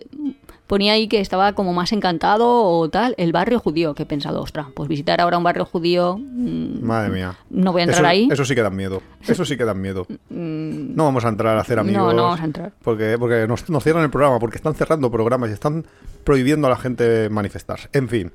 [0.66, 4.42] ponía ahí que estaba como más encantado o tal, el barrio judío, que he pensado,
[4.42, 7.36] ostras, pues visitar ahora un barrio judío, mm, Madre mía.
[7.50, 8.28] no voy a entrar eso, ahí.
[8.30, 9.02] Eso sí que da miedo.
[9.26, 10.06] Eso sí que da miedo.
[10.30, 12.02] No vamos a entrar a hacer amigos.
[12.02, 12.72] No, no vamos a entrar.
[12.82, 15.84] Porque, porque nos, nos cierran el programa, porque están cerrando programas y están
[16.24, 17.88] prohibiendo a la gente manifestarse.
[17.92, 18.32] En fin,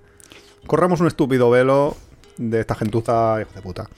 [0.67, 1.95] corramos un estúpido velo
[2.37, 3.89] de esta gentuza, hijo de puta.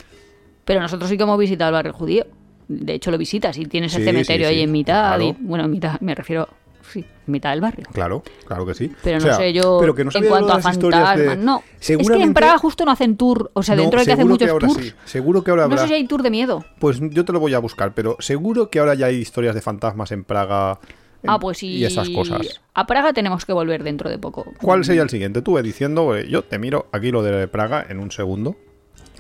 [0.66, 2.26] Pero nosotros sí que hemos visitado el barrio judío.
[2.68, 5.16] De hecho, lo visitas y tienes el cementerio sí, ahí en mitad.
[5.18, 5.24] claro.
[5.24, 6.48] y- bueno, en mitad, me refiero,
[6.94, 7.86] sí, mitad del barrio.
[7.92, 8.92] Claro, claro que sí.
[9.04, 11.38] Pero O no sé yo pero que no en cuanto a historias de- fantasmas.
[11.46, 13.52] No, es que en Praga justo no hacen tour.
[13.54, 14.86] O sea, No, dentro de que hacen muchos ahora tours.
[14.86, 14.94] sí.
[15.06, 15.82] Seguro que ahora No habrá.
[15.82, 16.64] sé si hay tour de miedo.
[16.80, 19.62] Pues yo te lo voy a buscar, pero seguro que ahora ya hay historias de
[19.62, 20.80] fantasmas en Praga.
[21.24, 21.68] en- Ah, pues sí.
[21.78, 22.62] Y esas cosas.
[22.74, 24.46] A Praga tenemos que volver dentro de poco.
[24.62, 25.42] ¿Cuál sería el siguiente?
[25.42, 28.56] Tú ve diciendo, eh, yo te miro aquí lo de Praga en un segundo.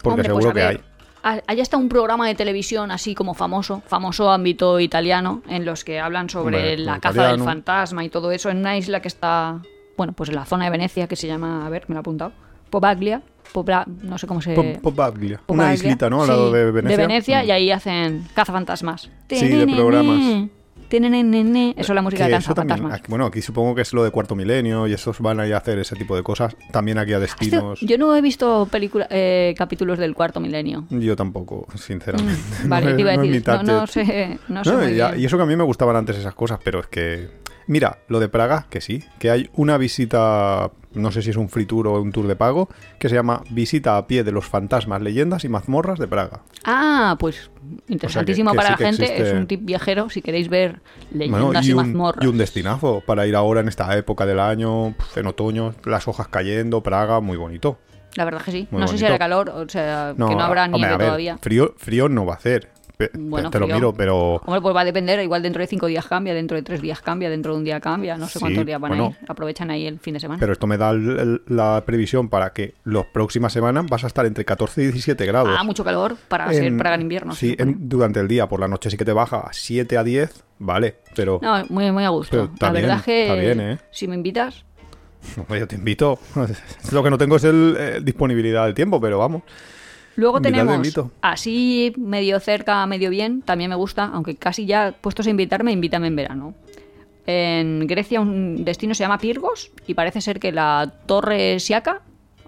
[0.02, 0.80] Porque Hombre, pues seguro que hay.
[1.24, 6.00] Allá está un programa de televisión así como famoso, famoso ámbito italiano, en los que
[6.00, 9.62] hablan sobre Hombre, la caza del fantasma y todo eso en una isla que está,
[9.98, 12.02] bueno, pues en la zona de Venecia que se llama, a ver, me lo he
[12.02, 12.34] apuntado,
[12.70, 13.22] Pobaglia,
[13.54, 14.54] Pobla- no sé cómo se...
[14.54, 15.36] Pop- Popaglia.
[15.36, 15.74] Una Pobaglia.
[15.74, 16.22] islita, ¿no?
[16.22, 17.44] Al Sí, lado de Venecia.
[17.44, 19.10] y ahí hacen cazafantasmas.
[19.30, 20.50] Sí, de programas.
[21.00, 21.74] Tenenene.
[21.76, 22.94] Eso es la música de cazafantasmas.
[22.94, 25.56] aquí- bueno, aquí supongo que es lo de cuarto milenio y esos van a ir
[25.56, 26.56] a hacer ese tipo de cosas.
[26.72, 27.80] También aquí a destinos.
[27.82, 30.86] yo no he visto película, eh, capítulos del cuarto milenio.
[30.92, 32.40] Yo tampoco, sinceramente.
[32.64, 35.26] Mm, Vale, No te iba a decir, no, no sé, no sé No, y, y
[35.26, 37.28] eso que a mí me gustaban antes esas cosas, pero es que.
[37.67, 41.49] Mira, lo de Praga, que sí, que hay una visita, no sé si es un
[41.49, 44.45] free tour o un tour de pago, que se llama Visita a pie de los
[44.45, 46.41] fantasmas, leyendas y mazmorras de Praga.
[46.65, 47.49] Ah, pues
[47.88, 49.04] interesantísimo que para sí la gente.
[49.06, 52.23] existe- Es un tip viajero si queréis ver leyendas Bueno, y, y, un, mazmorras.
[52.23, 56.28] y un destinazo para ir ahora en esta época del año, en otoño, las hojas
[56.28, 57.80] cayendo, Praga, muy bonito.
[58.15, 58.67] La verdad que sí.
[58.69, 61.08] Muy no sé si hará calor, o sea, que no habrá hombre, nieve a ver,
[61.08, 61.38] todavía.
[61.41, 62.69] Frío, frío no va a hacer.
[63.13, 64.36] Bueno, te lo miro, pero.
[64.46, 65.20] Hombre, pues va a depender.
[65.22, 67.80] Igual dentro de cinco días cambia, dentro de tres días cambia, dentro de un día
[67.80, 68.18] cambia.
[68.18, 69.06] No sé Sí, cuántos días van bueno.
[69.06, 69.30] a ir.
[69.30, 70.39] Aprovechan ahí el fin de semana.
[70.39, 74.08] Pero esto me da el- el- la previsión para que las próximas semanas vas a
[74.08, 75.56] estar entre 14 y 17 grados.
[75.58, 77.34] Ah, mucho calor para ser Praga en invierno.
[77.36, 80.04] Sí, en- durante el día, por la noche sí que te baja a 7 a
[80.04, 82.50] 10, vale, pero No, muy, muy a gusto.
[82.60, 83.78] La bien, verdad es que bien, ¿eh?
[83.92, 84.66] si me invitas,
[85.38, 86.20] hombre, yo te invito.
[86.92, 89.44] Lo que no tengo es el, eh, disponibilidad del tiempo, pero vamos.
[90.15, 90.88] Luego tenemos
[91.21, 96.08] así medio cerca, medio bien, también me gusta, aunque casi ya puestos a invitarme, invítame
[96.08, 96.54] en verano.
[97.26, 102.02] En Grecia un destino se llama Pirgos y parece ser que la torre Siaka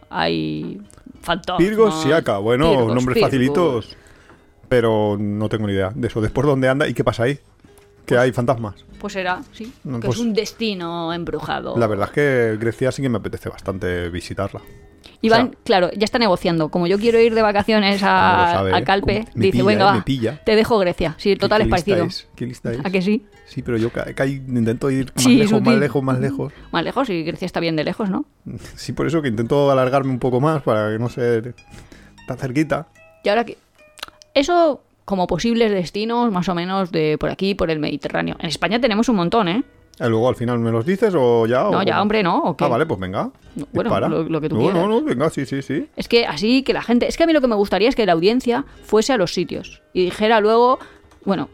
[0.09, 0.81] hay
[1.21, 1.57] fantasmas.
[1.65, 3.29] Pirgos, Siaka, bueno, Pirgos, nombres Pirgos.
[3.31, 3.97] facilitos,
[4.69, 6.21] pero no tengo ni idea de eso.
[6.21, 7.39] Después, ¿dónde anda y qué pasa ahí?
[8.05, 8.75] Que hay fantasmas.
[8.99, 11.75] Pues será, sí, No, que pues- es un destino embrujado.
[11.77, 14.61] La verdad es que Grecia sí que me apetece bastante visitarla.
[15.21, 16.69] Iván, o sea- claro, ya está negociando.
[16.69, 18.83] Como yo quiero ir de vacaciones a, sabe, a.
[18.83, 20.29] Calpe, me dice, venga, ¿eh?
[20.29, 21.15] va, te dejo Grecia.
[21.17, 22.05] Sí, total ¿Qué es lista parecido.
[22.07, 22.27] es?
[22.35, 22.79] ¿Qué lista es?
[22.85, 23.25] ¿A que sí?
[23.45, 26.53] Sí, pero yo ca- ca- intento ir más Sí, lejos, más lejos, más lejos.
[26.71, 28.25] Más lejos y Grecia está bien de lejos, ¿no?
[28.75, 31.53] Sí, por eso que intento alargarme un poco más para que no se
[32.27, 32.87] tan cerquita.
[33.23, 33.57] Y ahora que...
[34.33, 38.35] Eso como posibles destinos, más o menos, de por aquí, por el Mediterráneo.
[38.39, 39.63] En España tenemos un montón, ¿eh?
[39.99, 41.63] ¿Y luego al final me los dices o ya?
[41.63, 42.39] No, o ya, hombre, ¿no?
[42.43, 42.65] ¿O qué?
[42.65, 43.29] Ah, vale, pues venga.
[43.55, 44.81] No, bueno, lo- lo que tú no, quieras.
[44.81, 45.87] No, no, venga, sí, sí, sí.
[45.95, 47.07] Es que así que la gente...
[47.07, 49.33] Es que a mí lo que me gustaría es que la audiencia fuese a los
[49.33, 50.79] sitios y dijera luego...
[51.23, 51.47] Bueno,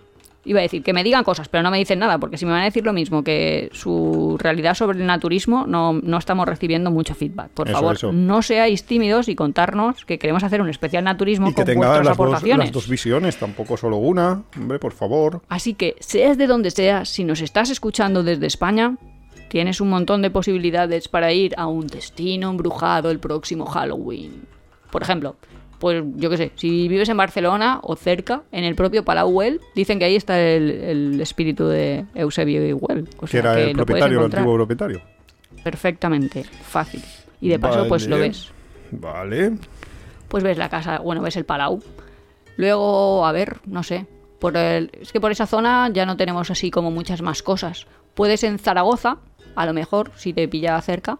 [0.44, 2.52] iba a decir que me digan cosas, pero no me dicen nada, porque si me
[2.52, 6.90] van a decir lo mismo que su realidad sobre el naturismo, no, no estamos recibiendo
[6.90, 7.50] mucho feedback.
[7.52, 8.12] Por Eso, favor, eso.
[8.12, 11.80] no seáis tímidos y contarnos que queremos hacer un especial naturismo Y que con tenga
[11.88, 12.66] vuestras las dos, aportaciones.
[12.68, 14.42] las dos visiones, tampoco solo una.
[14.58, 15.42] Hombre, por favor.
[15.48, 18.98] Así que, seas de donde seas, si nos estás escuchando desde España,
[19.50, 24.46] tienes un montón de posibilidades para ir a un destino embrujado el próximo Halloween.
[24.92, 25.36] Por ejemplo,
[25.82, 29.60] pues yo qué sé, si vives en Barcelona o cerca, en el propio Palau Güell,
[29.74, 33.10] dicen que ahí está el, el espíritu de Eusebio Güell.
[33.20, 35.02] O Que era que el propietario, el antiguo propietario.
[35.64, 37.02] perfectamente, fácil.
[37.42, 38.52] Y de paso, pues lo ves.
[38.92, 39.54] Vale.
[40.28, 41.82] pues ves la casa, bueno, ves el Palau.
[42.58, 44.06] Luego, a ver, no sé.
[44.38, 47.88] Por el, es que por esa zona ya no tenemos así como muchas más cosas.
[48.14, 49.18] Puedes en Zaragoza,
[49.56, 51.18] a lo mejor, si te pilla cerca,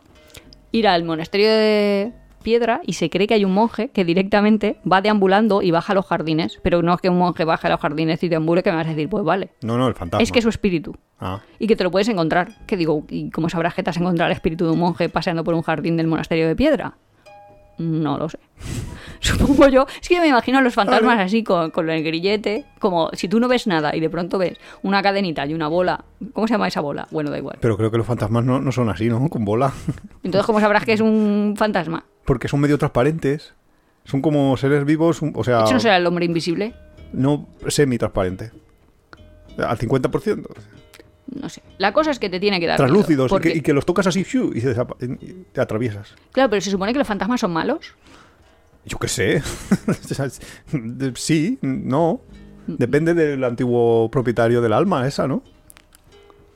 [0.72, 5.02] ir al monasterio de Piedra y se cree que hay un monje que directamente va
[5.02, 6.60] deambulando y baja a los jardines.
[6.64, 8.88] Pero no es que un monje baje a los jardines y deambule, que me vas
[8.88, 9.50] a decir, pues vale.
[9.62, 10.22] No, no, el fantasma.
[10.24, 10.96] Es que es su espíritu.
[11.20, 12.50] Ah, Y que te lo puedes encontrar.
[12.66, 15.44] Que digo, ¿y cómo sabrás que te has encontrado el espíritu de un monje paseando
[15.44, 16.96] por un jardín del monasterio de piedra?
[17.78, 18.38] No lo sé.
[19.22, 19.86] Supongo yo.
[20.02, 22.66] Es que yo me imagino a los fantasmas así, con, con el grillete.
[22.80, 26.04] Como si tú no ves nada y de pronto ves una cadenita y una bola.
[26.34, 27.08] ¿Cómo se llama esa bola?
[27.12, 27.58] Bueno, da igual.
[27.62, 29.28] pero creo que los fantasmas no, no son así, ¿no?
[29.30, 29.72] Con bola.
[30.24, 32.04] Entonces, ¿cómo sabrás que es un fantasma?
[32.26, 33.54] Porque son medio transparentes.
[34.04, 36.74] Son como seres vivos, o sea, ¿Eso no será el hombre invisible?
[37.14, 38.52] no semi-transparente.
[39.58, 40.48] Al 50%.
[41.36, 41.62] No sé.
[41.78, 42.80] La cosa es que te tiene que dar.
[42.80, 43.32] miedo, Translúcidos.
[43.32, 44.52] y que, y que los tocas así ¡fiu!
[44.56, 44.62] y,
[45.52, 46.16] te atraviesas.
[46.32, 47.94] Claro, pero se supone que los fantasmas son malos.
[48.86, 49.44] Yo qué sé.
[51.16, 52.22] sí, no.
[52.68, 55.44] Depende del antiguo propietario del alma, esa, ¿no?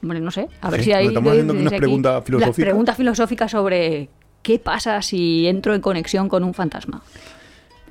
[0.01, 0.47] Hombre, no sé.
[0.62, 1.08] A ver Sí, si hay.
[1.08, 2.65] estamos haciendo unas preguntas filosóficas.
[2.65, 4.10] preguntas filosóficas sobre
[4.45, 7.01] qué pasa si entro en conexión con un fantasma.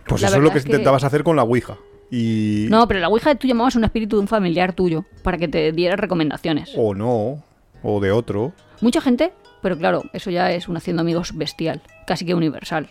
[0.06, 1.76] Pues La eso es lo que es que- intentabas hacer con la Ouija.
[2.12, 2.66] Y...
[2.70, 5.48] No, pero la Ouija tú llamabas a un espíritu de un familiar tuyo para que
[5.48, 6.70] te diera recomendaciones.
[6.76, 7.42] O no.
[7.82, 8.52] O de otro.
[8.80, 12.88] Mucha gente, pero claro, eso ya es un haciendo amigos bestial, casi que universal.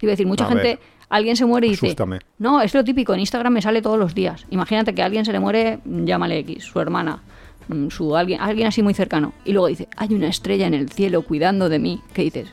[0.00, 0.78] Iba a decir, mucha A gente, ver.
[1.10, 2.20] alguien se muere y dice, Asústame.
[2.38, 4.46] no, es lo típico, en Instagram me sale todos los días.
[4.50, 7.22] Imagínate que a alguien se le muere, llámale X, su hermana,
[7.68, 9.34] mm, su alguien, alguien así muy cercano.
[9.44, 12.00] Y luego dice, hay una estrella en el cielo cuidando de mí.
[12.14, 12.48] ¿Qué dices?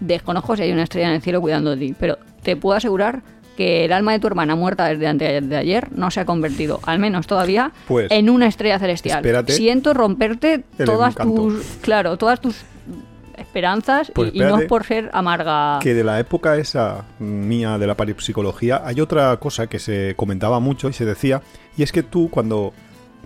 [0.00, 3.22] Desconozco si hay una estrella en el cielo cuidando de ti, pero te puedo asegurar
[3.56, 6.80] que el alma de tu hermana muerta desde antes de ayer no se ha convertido,
[6.84, 9.18] al menos todavía, Pues, en una estrella celestial.
[9.18, 9.54] espérate.
[9.54, 12.64] Siento romperte todas tus, claro, todas tus
[13.38, 15.78] esperanzas Pues y, y no espérate por ser amarga.
[15.80, 20.60] Que de la época esa mía de la parapsicología hay otra cosa que se comentaba
[20.60, 21.42] mucho y se decía,
[21.76, 22.72] y es que tú cuando...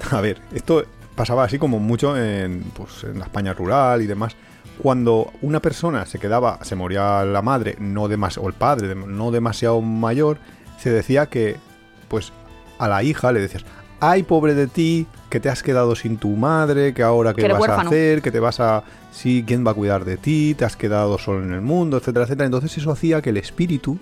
[0.12, 4.35] A ver, esto pasaba así como mucho en, pues, en la España rural y demás.
[4.83, 9.31] Cuando una persona se quedaba, se moría la madre, no demas o el padre, no
[9.31, 10.38] demasiado mayor,
[10.79, 11.57] se decía que,
[12.09, 12.33] pues,
[12.79, 13.64] a la hija le decías,
[14.01, 17.53] ay, pobre de ti, que te has quedado sin tu madre, que ahora qué Que
[17.53, 18.83] vas a hacer, que te vas a...
[19.12, 20.55] Sí, ¿quién va a cuidar de ti?
[20.57, 22.47] Te has quedado solo en el mundo, etcétera, etcétera.
[22.47, 23.99] Entonces eso hacía que el espíritu,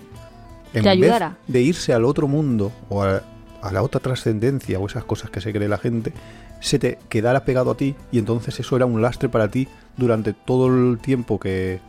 [0.73, 3.21] en Te vez de irse al otro mundo o a,
[3.61, 6.13] a la otra trascendencia o esas cosas que se cree la gente,
[6.59, 9.67] se te quedara pegado a ti y entonces eso era un lastre para ti
[9.97, 11.79] durante todo el tiempo que,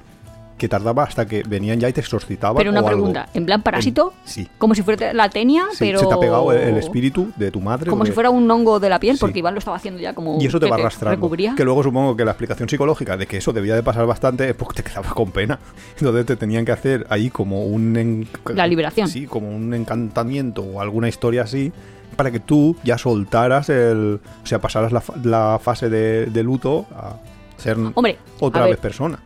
[0.59, 2.57] que tardaba hasta que venían ya y te exorcitaban.
[2.57, 2.99] pero una o algo.
[2.99, 4.13] pregunta, ¿en plan parásito?
[4.25, 4.49] En- sí.
[4.59, 6.01] Como si fuera la tenia, Sí, pero...
[6.01, 7.89] Se te ha pegado el, el espíritu de tu madre.
[7.89, 9.21] Como porque- si fuera un hongo de la piel, Sí.
[9.21, 10.39] porque Iván lo estaba haciendo ya como...
[10.41, 11.17] Y eso te va arrastrando.
[11.17, 11.55] recubría.
[11.57, 14.55] Que luego supongo que la explicación psicológica de que eso debía de pasar bastante es
[14.55, 15.59] porque te quedabas con pena.
[15.99, 18.29] Entonces te tenían que hacer ahí como un...
[18.55, 19.09] La liberación.
[19.09, 21.73] Sí, como un encantamiento o alguna historia así
[22.21, 24.21] para que tú ya soltaras el...
[24.43, 27.17] O sea, pasaras la, la fase de, de luto a
[27.57, 29.19] ser Hombre, otra a ver, vez persona.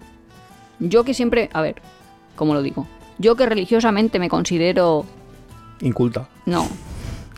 [0.78, 1.50] yo que siempre...
[1.52, 1.82] A ver,
[2.36, 2.86] ¿cómo lo digo?
[3.18, 5.04] Yo que religiosamente me considero
[5.80, 6.28] Inculta.
[6.46, 6.68] No.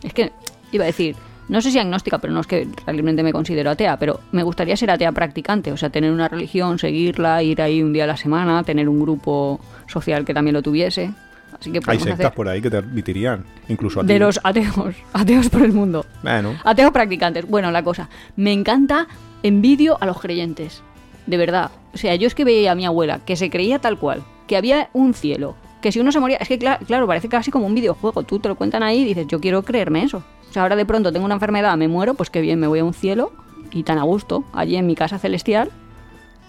[0.03, 0.31] Es que
[0.71, 1.15] iba a decir,
[1.49, 4.77] no sé si agnóstica, pero no es que realmente me considero atea, pero me gustaría
[4.77, 8.17] ser atea practicante, o sea, tener una religión, seguirla, ir ahí un día a la
[8.17, 11.13] semana, tener un grupo social que también lo tuviese.
[11.59, 13.43] Así que Hay sectas hacer por ahí que te admitirían.
[13.67, 14.19] Incluso a de ti.
[14.19, 16.05] los ateos, ateos por el mundo.
[16.23, 17.47] Bueno, Ateos practicantes.
[17.47, 19.07] Bueno, la cosa, me encanta
[19.43, 20.81] envidio a los creyentes.
[21.25, 21.71] De verdad.
[21.93, 24.55] O sea, yo es que veía a mi abuela que se creía tal cual, que
[24.55, 27.65] había un cielo, que si uno se moría, es que cla- claro, parece casi como
[27.65, 28.23] un videojuego.
[28.23, 30.23] Tú te lo cuentan ahí y dices, yo quiero creerme eso.
[30.49, 32.79] O sea, ahora de pronto tengo una enfermedad, me muero, pues qué bien, me voy
[32.79, 33.31] a un cielo
[33.71, 35.69] y tan a gusto, allí en mi casa celestial.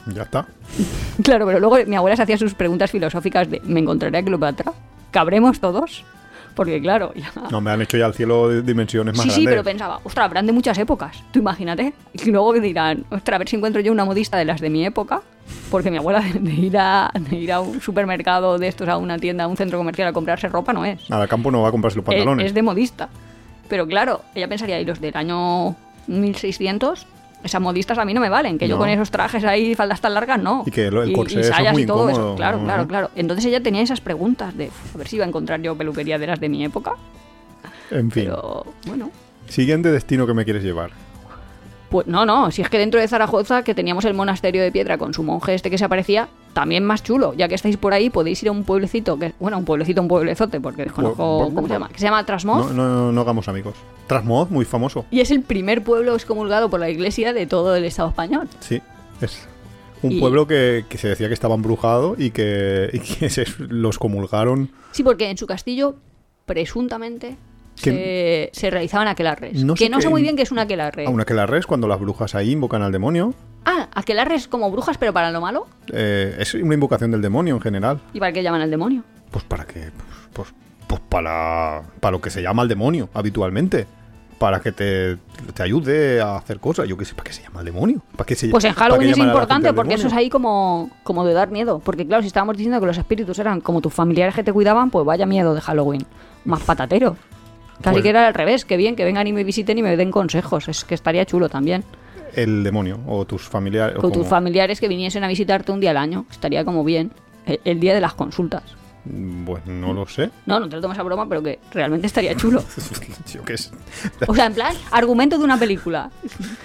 [0.07, 0.47] ya está.
[1.25, 4.73] Claro, pero luego mi abuela se hacía sus preguntas filosóficas de, ¿me encontraré a Cleopatra?
[5.11, 6.05] ¿Cabremos todos?
[6.55, 7.31] Porque claro, ya...
[7.53, 9.53] No, me han hecho ya el cielo de dimensiones más Sí, sí, grandes.
[9.53, 11.23] pero pensaba, ostras, habrán de muchas épocas.
[11.31, 11.93] Tú imagínate.
[12.15, 14.85] Y luego dirán, ostras, a ver si encuentro yo una modista de las de mi
[14.85, 15.23] época.
[15.71, 18.97] Porque mi abuela de, de ir a, de ir a un supermercado de estos, a
[18.97, 21.09] una tienda, a un centro comercial a comprarse ropa, no es.
[21.11, 22.47] Al campo no va a comprarse los pantalones.
[22.47, 23.09] Es, es de modista.
[23.69, 25.77] Pero claro, ella pensaría, y los del año
[26.09, 27.07] 1600,
[27.45, 28.59] esas modistas a mí no me valen.
[28.59, 28.81] Que yo No.
[28.81, 30.65] con esos trajes ahí, faldas tan largas, no.
[30.67, 32.29] Y que el corsé, eso es muy y todo incómodo.
[32.31, 32.37] eso.
[32.37, 33.11] Claro, claro, claro.
[33.17, 36.19] Entonces ella tenía esas preguntas de, "Uf, a ver si iba a encontrar yo peluquería
[36.19, 36.93] de las de mi época.
[37.91, 38.25] En fin.
[38.25, 39.11] Pero bueno.
[39.49, 40.91] Siguiente destino que me quieres llevar.
[41.91, 44.99] Pues no, no, si es que dentro de Zaragoza, que teníamos el monasterio de piedra
[44.99, 47.33] con su monje este que se aparecía, también más chulo.
[47.35, 50.09] Ya que estáis por ahí, podéis ir a un pueblecito, que bueno, un pueblecito, un
[50.09, 52.73] pueblezote, porque desconozco bu- cómo se llama, que se llama Trasmoz.
[52.75, 53.75] No, no, no hagamos amigos.
[54.07, 55.07] Trasmoz, muy famoso.
[55.11, 58.49] Y es el primer pueblo excomulgado por la iglesia de todo el Estado español.
[58.61, 58.83] Sí,
[59.23, 59.49] es
[60.03, 63.47] un Y- pueblo que, que se decía que estaba embrujado y que, y que se
[63.69, 64.71] los comulgaron.
[64.93, 65.97] Sí, porque en su castillo,
[66.45, 67.37] presuntamente,
[67.81, 69.63] se, se realizaban aquelarres.
[69.65, 71.07] No sé que no sé muy bien qué es un aquelarre.
[71.07, 74.71] A una que la res, cuando las brujas ahí invocan al demonio, Ah, aquelarres como
[74.71, 75.67] brujas, pero para lo malo.
[75.93, 78.01] eh, es una invocación del demonio en general.
[78.15, 79.03] ¿Y para qué llaman al demonio?
[79.31, 80.49] Pues para qué, pues, pues,
[80.87, 83.87] pues para, para lo que se llama el demonio habitualmente.
[84.39, 85.17] Para que te,
[85.53, 86.87] te ayude a hacer cosas.
[86.89, 88.01] Yo qué sé, ¿para qué se llama el demonio?
[88.13, 91.35] ¿Para qué se, Pues en Halloween es importante porque eso es ahí como, como de
[91.35, 91.81] dar miedo.
[91.85, 94.91] Porque claro, si estábamos diciendo que los espíritus eran como tus familiares que te cuidaban,
[94.91, 96.07] pues vaya miedo de Halloween.
[96.45, 97.17] Más patatero.
[97.83, 99.97] Casi Pues- que era al revés, que bien, que vengan y me visiten y me
[99.97, 100.69] den consejos.
[100.69, 101.85] Es que estaría chulo también.
[102.35, 103.97] El demonio o tus familiares.
[104.03, 106.27] o tus familiares que viniesen a visitarte un día al año.
[106.31, 107.11] Estaría como bien.
[107.47, 108.63] El, el día de las consultas.
[109.07, 110.29] Mm, Pues no lo sé.
[110.45, 112.63] No, no te lo tomes a broma, pero que realmente estaría chulo.
[113.33, 113.71] Yo qué sé.
[114.27, 116.11] O sea, en plan, argumento de una película.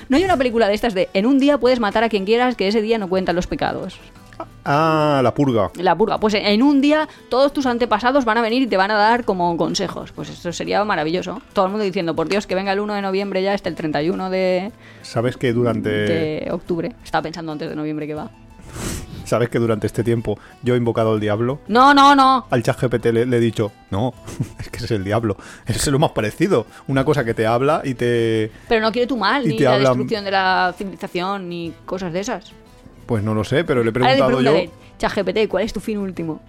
[0.09, 2.55] No hay una película de estas de en un día puedes matar a quien quieras
[2.55, 3.97] que ese día no cuentan los pecados.
[4.65, 5.71] Ah, la purga.
[5.75, 6.19] La purga.
[6.19, 9.25] Pues en un día todos tus antepasados van a venir y te van a dar
[9.25, 10.11] como consejos.
[10.11, 11.41] Pues eso sería maravilloso.
[11.53, 13.75] Todo el mundo diciendo, por Dios, que venga el 1 de noviembre ya, hasta el
[13.75, 16.95] 31 de, ¿Sabes que durante de octubre.
[17.03, 18.29] Estaba pensando antes de noviembre que va.
[19.25, 21.59] sabes que durante este tiempo yo he invocado al diablo?
[21.67, 22.45] No, no, no.
[22.49, 24.13] Al chat GPT le, le he dicho, no,
[24.59, 25.37] es que ese es el diablo.
[25.65, 26.65] Es lo más parecido.
[26.87, 28.51] Una cosa que te habla y te...
[28.67, 32.53] Pero no quiere tu mal, ni la destrucción de la civilización, ni cosas de esas.
[33.05, 35.79] Pues no lo sé, pero le he Ahora le preguntado yo ChatGPT, ¿cuál es tu
[35.79, 36.41] fin último?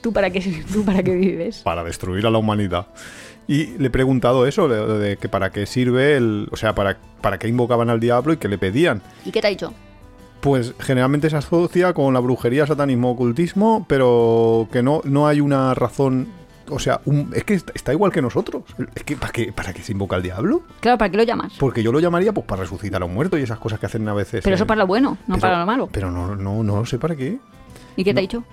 [0.00, 0.40] ¿Tú para qué,
[0.72, 1.58] tú para qué vives?
[1.58, 2.86] para destruir a la humanidad.
[3.48, 6.48] Y le he preguntado eso, de, de que para qué sirve el...
[6.50, 9.02] O sea, para, para qué invocaban al diablo y qué le pedían.
[9.24, 9.72] ¿Y qué te ha dicho?
[10.40, 15.74] Pues generalmente se asocia con la brujería, satanismo, ocultismo, pero que no, no hay una
[15.74, 16.28] razón.
[16.68, 18.62] O sea, un- es que está, igual que nosotros.
[18.94, 20.62] Es que ¿para qué, ¿para qué se invoca al diablo?
[20.80, 21.52] Claro, ¿para qué lo llamas?
[21.58, 24.06] Porque yo lo llamaría pues para resucitar a un muerto y esas cosas que hacen
[24.08, 24.42] a veces.
[24.42, 25.88] Pero eso en- para lo bueno, no pero- para lo malo.
[25.92, 27.38] Pero no, no, no sé para qué.
[27.96, 28.18] ¿Y qué te no.
[28.18, 28.44] ha dicho?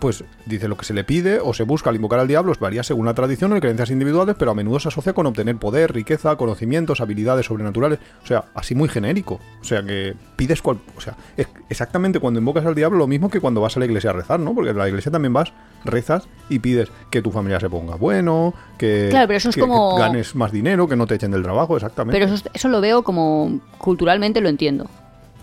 [0.00, 2.82] Pues dice lo que se le pide o se busca al invocar al diablo varía
[2.82, 6.36] según la tradición o creencias individuales, pero a menudo se asocia con obtener poder, riqueza,
[6.36, 7.98] conocimientos, habilidades sobrenaturales.
[8.22, 9.40] O sea, así muy genérico.
[9.60, 10.78] O sea, que pides cual...
[10.96, 13.86] O sea, es exactamente cuando invocas al diablo lo mismo que cuando vas a la
[13.86, 14.54] iglesia a rezar, ¿no?
[14.54, 15.52] Porque en la iglesia también vas,
[15.84, 19.60] rezas y pides que tu familia se ponga bueno, que, Claro, pero eso es que-
[19.62, 22.18] como- que ganes más dinero, que no te echen del trabajo, exactamente.
[22.20, 24.88] Pero eso, eso lo veo como culturalmente lo entiendo.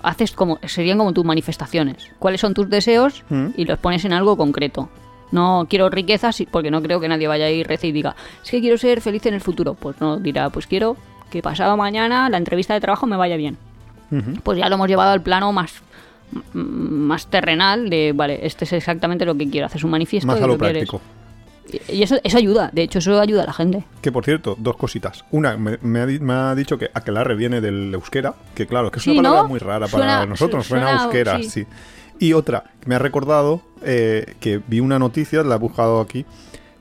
[0.03, 2.11] Haces como serían como tus manifestaciones.
[2.19, 3.23] ¿Cuáles son tus deseos?
[3.29, 3.47] Mm.
[3.57, 4.89] Y los pones en algo concreto.
[5.31, 8.51] No quiero riquezas porque no creo que nadie vaya a ir rece y diga, es
[8.51, 9.73] que quiero ser feliz en el futuro.
[9.73, 10.95] Pues no, dirá, pues quiero
[11.31, 13.57] que pasado mañana la entrevista de trabajo me vaya bien.
[14.43, 15.81] Pues ya lo hemos llevado al plano más
[16.53, 20.43] más terrenal de, vale, este es exactamente lo que quiero, haces un manifiesto Más y
[20.43, 20.89] a lo lo quieres.
[20.89, 21.01] práctico.
[21.03, 21.22] Y
[21.89, 23.83] y eso, eso ayuda, de hecho eso ayuda a la gente.
[24.01, 25.25] Que por cierto, dos cositas.
[25.31, 28.99] Una, me, me ha, me ha dicho que aquelarre viene del euskera, que claro, que
[28.99, 29.47] es Sí, una palabra ¿no?
[29.49, 31.49] muy rara Suena- para nosotros, su- suena, suena- euskera, sí.
[31.49, 31.65] sí.
[32.19, 36.25] Y otra, que me ha recordado eh, que vi una noticia, la he buscado aquí,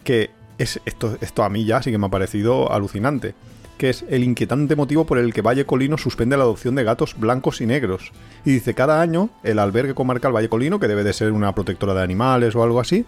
[0.05, 3.35] que es esto, esto a mí ya sí que me ha parecido alucinante,
[3.79, 7.19] que es el inquietante motivo por el que Valle Colino suspende la adopción de gatos
[7.19, 8.13] blancos y negros.
[8.45, 11.95] Y dice, cada año el albergue comarcal Valle Colino, que debe de ser una protectora
[11.95, 13.05] de animales o algo así,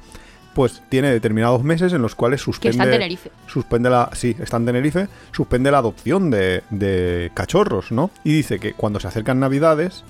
[0.55, 3.31] pues tiene determinados meses en los cuales Que suspende está en Tenerife.
[3.47, 8.59] suspende la sí está en Tenerife suspende la adopción de, de cachorros no y dice
[8.59, 10.05] que cuando se acercan navidades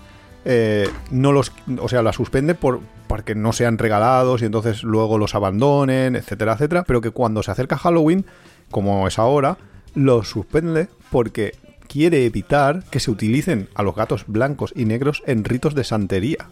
[0.44, 5.18] eh, no los o sea la suspende por porque no sean regalados y entonces luego
[5.18, 8.26] los abandonen etcétera etcétera pero que cuando se acerca Halloween
[8.70, 9.56] como es ahora
[9.94, 11.52] los suspende porque
[11.88, 16.48] quiere evitar que se utilicen a los gatos blancos y negros en ritos de santería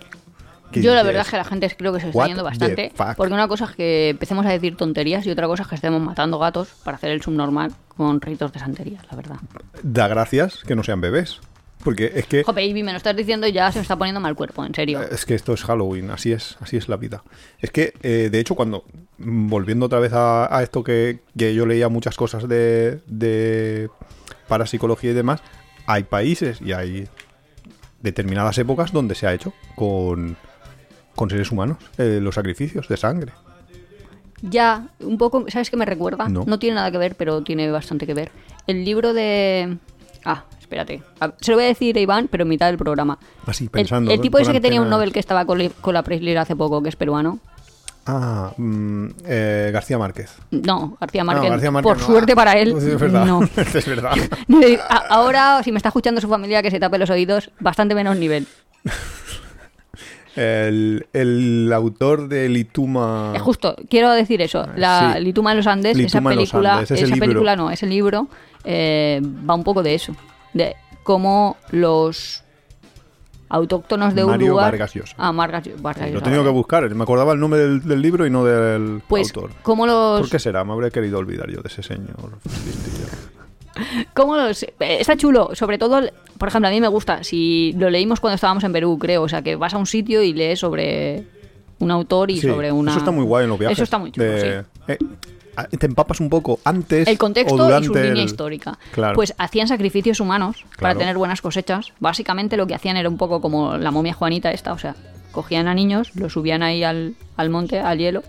[0.81, 2.93] Yo la verdad es que la gente creo que se está "What yendo bastante.
[2.95, 3.17] fuck?".
[3.17, 6.01] Porque una cosa es que empecemos a decir tonterías y otra cosa es que estemos
[6.01, 9.37] matando gatos para hacer el subnormal con ritos de santería, la verdad.
[9.83, 11.41] da gracias que no sean bebés
[11.85, 14.21] porque es que Jo, baby, me lo estás diciendo y ya se me está poniendo
[14.21, 15.03] mal cuerpo, en serio.
[15.03, 17.23] Es que esto es Halloween, así es, así es la vida.
[17.59, 18.85] Es que, eh, de hecho, cuando,
[19.19, 23.91] volviendo otra vez a, a esto que, que yo leía muchas cosas de, de
[24.49, 25.41] parapsicología y demás,
[25.87, 27.09] hay países y hay
[28.01, 30.37] determinadas épocas donde se ha hecho con,
[31.15, 33.33] con seres humanos eh, los sacrificios de sangre.
[34.43, 36.29] Ya, un poco, ¿sabes qué me recuerda?
[36.29, 36.59] No.
[36.59, 38.33] tiene nada que ver, pero tiene bastante que ver.
[38.67, 39.77] El libro de...
[40.25, 41.03] Ah, espérate.
[41.21, 43.19] A- Se lo voy a decir a Iván, pero en mitad del programa.
[43.47, 44.11] Así, El- pensando.
[44.11, 44.23] el, ¿no?
[44.23, 44.89] tipo ese que tenía un.
[44.91, 45.59] Nobel que estaba con,
[45.93, 47.39] la Presley hace poco, que es peruano.
[48.05, 50.35] Ah, mm, eh, García Márquez.
[50.51, 51.51] No, García Ah, Márquez.
[51.51, 52.05] García Márquez por no.
[52.07, 53.25] suerte Ah, para él, es verdad.
[53.27, 53.43] no.
[53.57, 54.13] es verdad.
[55.09, 58.49] Ahora, si me está escuchando su familia, que se tape los oídos, bastante menos nivel.
[60.37, 63.33] El, el autor de Lituma.
[63.35, 64.67] Es justo, quiero decir eso.
[64.77, 65.15] La Ah.
[65.19, 65.25] Sí.
[65.25, 67.21] Lituma en los Andes, Lituma esa película, Andes, esa libro.
[67.21, 68.29] película no, ese libro
[68.65, 70.15] eh, va un poco de eso.
[70.55, 72.43] De cómo los
[73.49, 74.71] autóctonos de un Mario lugar.
[74.73, 75.15] Vargas Llosa.
[75.19, 78.27] Ah, Vargas, Vargas Lo he tenido que buscar, me acordaba el nombre del, del libro
[78.27, 79.51] y no del Pues, autor.
[79.63, 80.65] cómo los, ¿Por qué será?
[80.65, 82.39] Me habría querido olvidar yo de ese señor.
[84.15, 84.63] Cómo los.
[84.63, 86.01] eh, Está chulo, sobre todo,
[86.39, 87.23] por ejemplo, a mí me gusta.
[87.25, 89.23] Si lo leímos cuando estábamos en Perú, creo.
[89.23, 91.25] O sea, que vas a un sitio y lees sobre
[91.79, 92.91] un autor y Sí, sobre una.
[92.93, 93.77] Eso está muy guay en los viajes.
[93.79, 94.93] Eso está muy chulo, de- sí.
[94.93, 94.99] eh,
[95.79, 98.79] te empapas un poco antes el o contexto y durante su línea el- histórica.
[98.93, 99.15] Claro.
[99.15, 101.93] Pues hacían sacrificios humanos para tener buenas cosechas.
[102.01, 104.97] Básicamente lo que hacían era un poco como la momia Juanita esta, o sea,
[105.31, 108.23] cogían a niños, los subían ahí al, al monte, al hielo,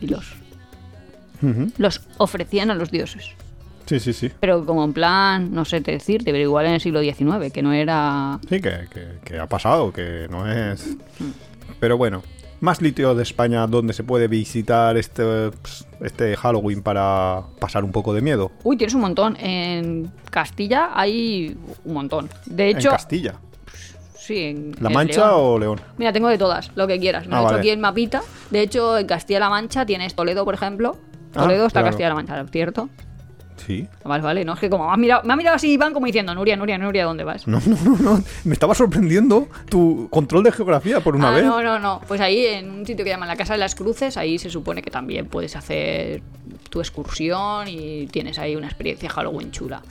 [0.00, 0.34] y los,
[1.78, 3.30] los ofrecían a los dioses.
[3.88, 4.30] Sí, sí, sí.
[4.38, 7.62] Pero como en plan, no sé te decirte, pero igual en el siglo XIX, que
[7.62, 8.38] no era...
[8.48, 10.96] Sí, que, que- que ha pasado, que no es...
[11.80, 12.22] Pero bueno,
[12.60, 15.50] más litio de España donde se puede visitar este,
[16.00, 18.50] este Halloween para pasar un poco de miedo.
[18.64, 19.36] Uy, tienes un montón.
[19.40, 22.28] En Castilla hay un montón.
[22.46, 23.34] De hecho, en Castilla.
[24.16, 25.32] sí, en ¿La en Mancha León.
[25.34, 25.80] o León?
[25.98, 27.26] Mira, tengo de todas, lo que quieras.
[27.28, 27.58] Me Ah, he hecho vale.
[27.60, 28.22] aquí el mapita.
[28.50, 30.96] De hecho, en Castilla-La Mancha tienes Toledo, por ejemplo.
[31.34, 31.92] Ah, Toledo está claro.
[31.92, 32.88] Castilla-La Mancha, ¿cierto?
[33.66, 33.86] Sí.
[34.04, 34.44] Vale, vale.
[34.44, 36.56] No, es que como me ha mirado, me ha mirado así Iván como diciendo, Nuria,
[36.56, 37.46] Nuria, Nuria, ¿dónde vas?
[37.46, 38.24] No, no, no, no.
[38.44, 41.44] Me estaba sorprendiendo tu control de geografía por una ah, vez.
[41.44, 42.00] no, no, no.
[42.06, 44.82] Pues ahí en un sitio que llaman la Casa de las Cruces, ahí se supone
[44.82, 46.22] que también puedes hacer
[46.70, 49.82] tu excursión y tienes ahí una experiencia Halloween chula.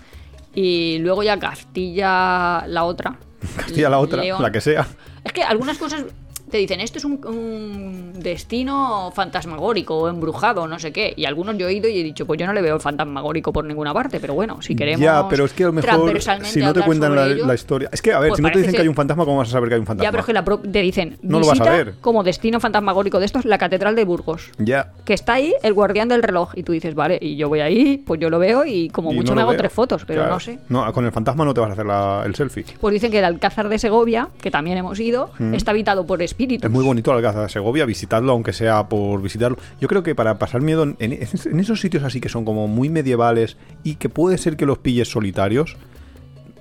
[0.55, 3.17] Y luego ya Castilla, la otra.
[3.57, 4.41] Castilla la otra, León.
[4.41, 4.87] la que sea.
[5.23, 6.05] Es que algunas cosas
[6.49, 11.13] te dicen, esto es un, un destino fantasmagórico o embrujado, no sé qué.
[11.15, 13.51] Y algunos yo he ido y he dicho, pues yo no le veo el fantasmagórico
[13.51, 15.01] por ninguna parte, pero bueno, si queremos.
[15.01, 17.53] Ya, pero es que a lo mejor si no te cuentan la, sobre ello, la
[17.53, 17.89] historia.
[17.91, 19.49] Es que, a ver, pues si no te dicen que hay un fantasma, ¿cómo vas
[19.49, 20.03] a saber que hay un fantasma?
[20.07, 21.95] Ya, pero es que la pro- te dicen, No lo vas a ver.
[22.01, 24.51] como destino fantasmagórico de estos la Catedral de Burgos.
[24.57, 24.91] Ya.
[25.05, 26.51] Que está ahí el guardián del reloj.
[26.55, 29.15] Y tú dices, vale, y yo voy ahí, pues yo lo veo y como Y
[29.15, 29.57] mucho no me hago veo.
[29.59, 30.33] tres fotos, pero Claro.
[30.35, 30.59] no sé.
[30.69, 32.65] No, con el fantasma no te vas a hacer la- el selfie.
[32.79, 36.65] Pues dicen que el Alcázar de Segovia, que también hemos ido, está habitado por espíritus.
[36.65, 39.57] Es muy bonito Alcázar de Segovia, visitadlo, aunque sea por visitarlo.
[39.81, 43.57] Yo creo que para pasar miedo en, esos sitios así que son como muy medievales
[43.83, 45.75] y que puede ser que los pilles solitarios,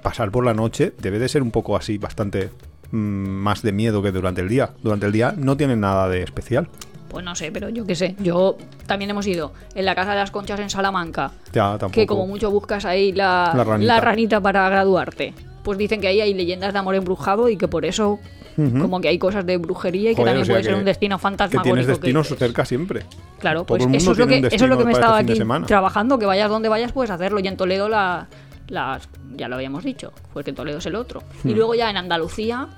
[0.02, 2.50] pasar por la noche debe de ser un poco así, bastante
[2.90, 4.70] mm, más de miedo que durante el día.
[4.82, 6.68] Durante el día no tienen nada de especial.
[7.08, 8.16] Pues no sé, pero yo qué sé.
[8.18, 8.56] Yo
[8.86, 11.92] también hemos ido en la Casa de las Conchas en Salamanca, Ya, tampoco.
[11.92, 13.94] que como mucho buscas ahí la, La ranita.
[13.94, 15.32] la ranita para graduarte.
[15.62, 18.18] Pues dicen que ahí hay leyendas de amor embrujado y que por eso
[18.56, 20.84] Como que hay cosas de brujería y que también o sea puede ser que- un
[20.86, 21.74] destino Que fantasmagórico.
[21.74, 22.38] tienes destinos dices.
[22.38, 23.02] cerca siempre.
[23.38, 25.42] Claro, Todo pues eso es, lo que, eso es lo que me estaba este aquí
[25.66, 27.38] trabajando, que vayas donde vayas puedes hacerlo.
[27.40, 28.28] Y en Toledo la,
[28.68, 31.22] las, ya lo habíamos dicho, porque Toledo es el otro.
[31.44, 31.56] Y Hmm.
[31.56, 32.68] luego ya en Andalucía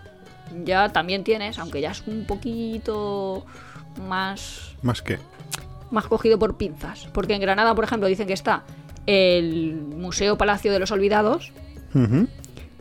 [0.64, 3.45] ya también tienes, aunque ya es un poquito
[4.09, 5.18] más Más que.
[5.91, 7.07] más cogido por pinzas.
[7.12, 8.64] Porque en Granada, por ejemplo, dicen que está
[9.07, 11.53] el Museo Palacio de los Olvidados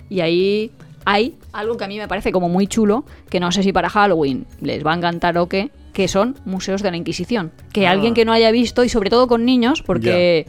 [0.09, 0.71] y ahí
[1.09, 3.89] hay algo que a mí me parece como muy chulo, que no sé si para
[3.89, 7.51] Halloween les va a encantar o qué, que son museos de la Inquisición.
[7.71, 7.91] Que Ah.
[7.91, 10.45] alguien que no haya visto, y sobre todo con niños, porque...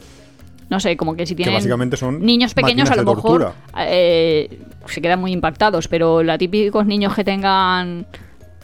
[0.69, 5.01] No sé, como que si tienen básicamente son niños pequeños a lo mejor eh, se
[5.01, 8.05] quedan muy impactados, pero la típicos niños que tengan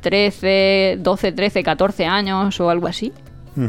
[0.01, 3.11] 13, 12, 13, 14 años o algo así,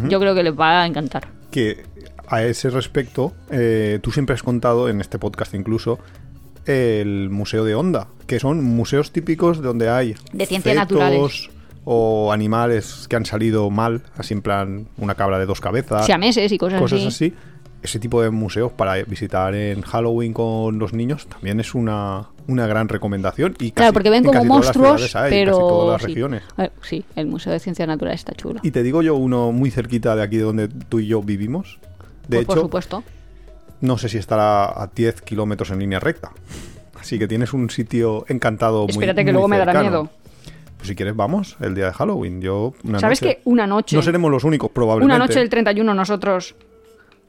[0.09, 1.29] yo creo que les va a encantar.
[1.51, 1.85] que
[2.29, 5.99] a ese respecto, eh, tú siempre has contado, en este podcast incluso,
[6.67, 11.51] el Museo de Onda, que son museos típicos donde hay De ciencias fetos naturales.
[11.85, 16.51] o animales que han salido mal, así en plan una cabra de dos cabezas, Siameses
[16.53, 17.07] y cosas, cosas así.
[17.27, 17.35] así.
[17.83, 22.67] Ese tipo de museos para visitar en Halloween con los niños también es una, una
[22.67, 23.55] gran recomendación.
[23.61, 26.09] Y Claro, casi- porque ven en como monstruos, hay, pero casi todas las sí.
[26.09, 26.43] regiones.
[26.57, 28.59] Ver, sí, el Museo de Ciencias Naturales está chulo.
[28.65, 31.79] Y te digo yo uno muy cerquita de aquí de donde tú y yo vivimos.
[32.27, 33.05] De Pues, por hecho, supuesto.
[33.81, 36.31] No sé si estará a 10 kilómetros en línea recta.
[36.99, 40.11] Así que tienes un sitio encantado muy Espérate que muy luego me dará miedo.
[40.77, 42.41] Pues si quieres, vamos el día de Halloween.
[42.41, 45.15] Yo, una ¿Sabes noche- que una noche, No seremos los únicos, probablemente.
[45.15, 46.55] una noche del 31 nosotros,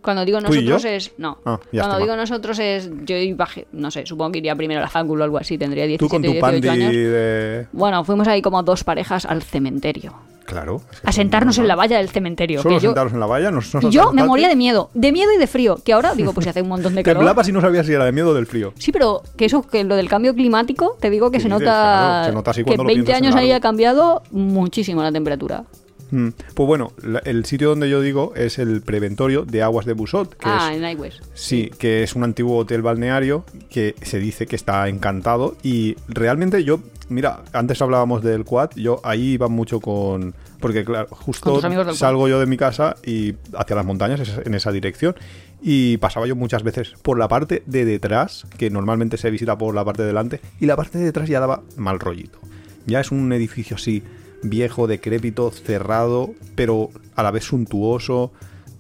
[0.02, 3.48] cuando digo ¿Tú y nosotros es, no, Ah, ya cuando digo nosotros es, yo iba,
[3.74, 6.10] no sé, supongo que iría primero a la Fácula o algo así, tendría 17, Tú
[6.10, 6.92] con tu 18 pandi años.
[6.94, 7.68] de...
[7.74, 10.14] Bueno, fuimos ahí como dos parejas al cementerio,
[10.46, 10.82] Claro.
[10.94, 12.62] es que a sentarnos en la valla del cementerio.
[12.62, 13.52] Solo sentaros en la valla.
[13.52, 16.32] Nos, nos yo me moría de miedo, de miedo y de frío, que ahora digo,
[16.32, 17.18] pues si hace un montón de calor.
[17.20, 18.72] Temblabas y no sabías si era de miedo o del frío.
[18.78, 21.66] Sí, pero que eso, que lo del cambio climático, te digo que ¿Qué se nota,
[21.66, 25.04] Claro, se nota así que cuando lo 20 piensas en años ahí ha cambiado muchísimo
[25.04, 25.66] la temperatura.
[26.12, 26.30] Mm.
[26.54, 30.30] Pues bueno, la- el sitio donde yo digo es el preventorio de aguas de Busot.
[30.36, 31.22] Que ah, es, en iWest.
[31.34, 36.64] Sí, que es un antiguo hotel balneario que se dice que está encantado y realmente
[36.64, 36.80] yo,
[37.10, 40.34] mira, antes hablábamos del quad, yo ahí iba mucho con...
[40.60, 42.00] Porque claro, Con justo tus amigos del quad.
[42.00, 45.16] salgo yo de mi casa y hacia las montañas es- en esa dirección
[45.62, 49.74] y pasaba yo muchas veces por la parte de detrás, que normalmente se visita por
[49.76, 52.40] la parte de delante, y la parte de detrás ya daba mal rollito.
[52.86, 54.04] Ya es un edificio así
[54.44, 58.32] viejo, decrépito, cerrado, pero a la vez suntuoso.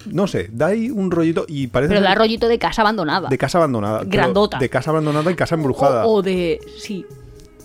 [0.06, 3.28] No sé, da ahí un rollito y parece Pero da rollito de casa abandonada.
[3.30, 4.04] de casa abandonada.
[4.06, 4.58] Grandota.
[4.58, 6.06] De casa abandonada y casa embrujada.
[6.06, 6.60] O, o de.
[6.78, 7.06] Sí.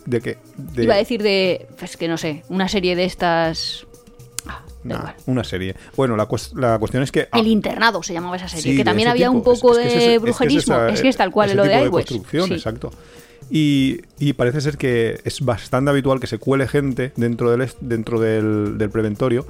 [0.06, 0.38] ¿De qué?
[0.56, 1.68] De, Iba a decir de.
[1.78, 2.42] Pues que no sé.
[2.48, 3.86] Una serie de estas.
[4.48, 5.76] Ah, Nah, una serie.
[5.94, 7.28] Bueno, la, cues- la cuestión es que...
[7.30, 8.62] ah, El internado se llamaba esa serie.
[8.64, 9.54] sí, que de también había un tipo.
[9.54, 10.74] Poco es que es de ese- es que es brujerismo.
[10.74, 11.92] esa- Es que es tal cual lo de iWest.
[11.92, 12.54] construcción, Sí.
[12.54, 12.90] exacto.
[13.54, 18.90] Y, parece ser que es bastante habitual que se cuele gente dentro del, dentro del
[18.90, 19.46] preventorio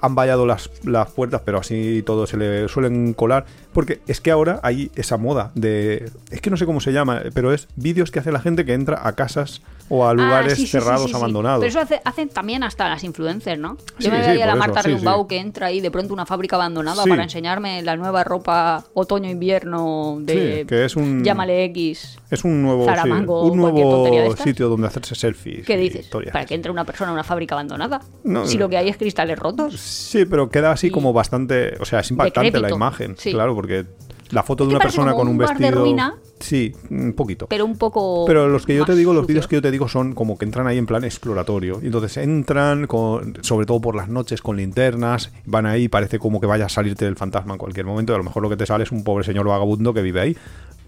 [0.00, 3.46] han vallado las, las puertas, pero así todo se le suelen colar.
[3.72, 6.10] Porque es que ahora hay esa moda de.
[6.30, 8.74] Es que no sé cómo se llama, pero es vídeos que hace la gente que
[8.74, 11.60] entra a casas o a Ah, lugares sí, sí, sí, cerrados, sí, abandonados.
[11.60, 13.76] Pero eso hace- hacen también hasta las influencers, ¿no?
[13.98, 14.94] Yo me veía a la Marta sí.
[15.28, 20.18] que entra ahí de pronto a una fábrica abandonada para enseñarme la nueva ropa otoño-invierno
[20.20, 20.60] de.
[20.60, 22.18] Sí, que es un- Llámale X.
[22.30, 25.66] Es un nuevo, Zaramango un nuevo sitio donde hacerse selfies.
[25.66, 26.02] ¿Qué dices?
[26.04, 26.32] historias.
[26.32, 28.00] ¿Para que entre una persona a una fábrica abandonada?
[28.24, 28.64] No, si no.
[28.64, 29.78] lo que hay es cristales rotos.
[29.78, 31.76] Sí, pero queda así como bastante.
[31.80, 33.16] O sea, es impactante la imagen.
[33.18, 33.32] sí.
[33.32, 33.84] Claro, porque
[34.30, 35.80] la foto de una persona con un un bar de vestido.
[35.82, 36.14] ruina.
[36.40, 37.46] Sí, un poquito.
[37.48, 38.24] Pero un poco.
[38.26, 40.44] Pero los que yo te digo, los vídeos que yo te digo son como que
[40.44, 41.80] entran ahí en plan exploratorio.
[41.82, 46.40] Y entonces entran, con, sobre todo por las noches, con linternas, van ahí, parece como
[46.40, 48.12] que vaya a salirte del fantasma en cualquier momento.
[48.12, 50.20] Y a lo mejor lo que te sale es un pobre señor vagabundo que vive
[50.20, 50.36] ahí.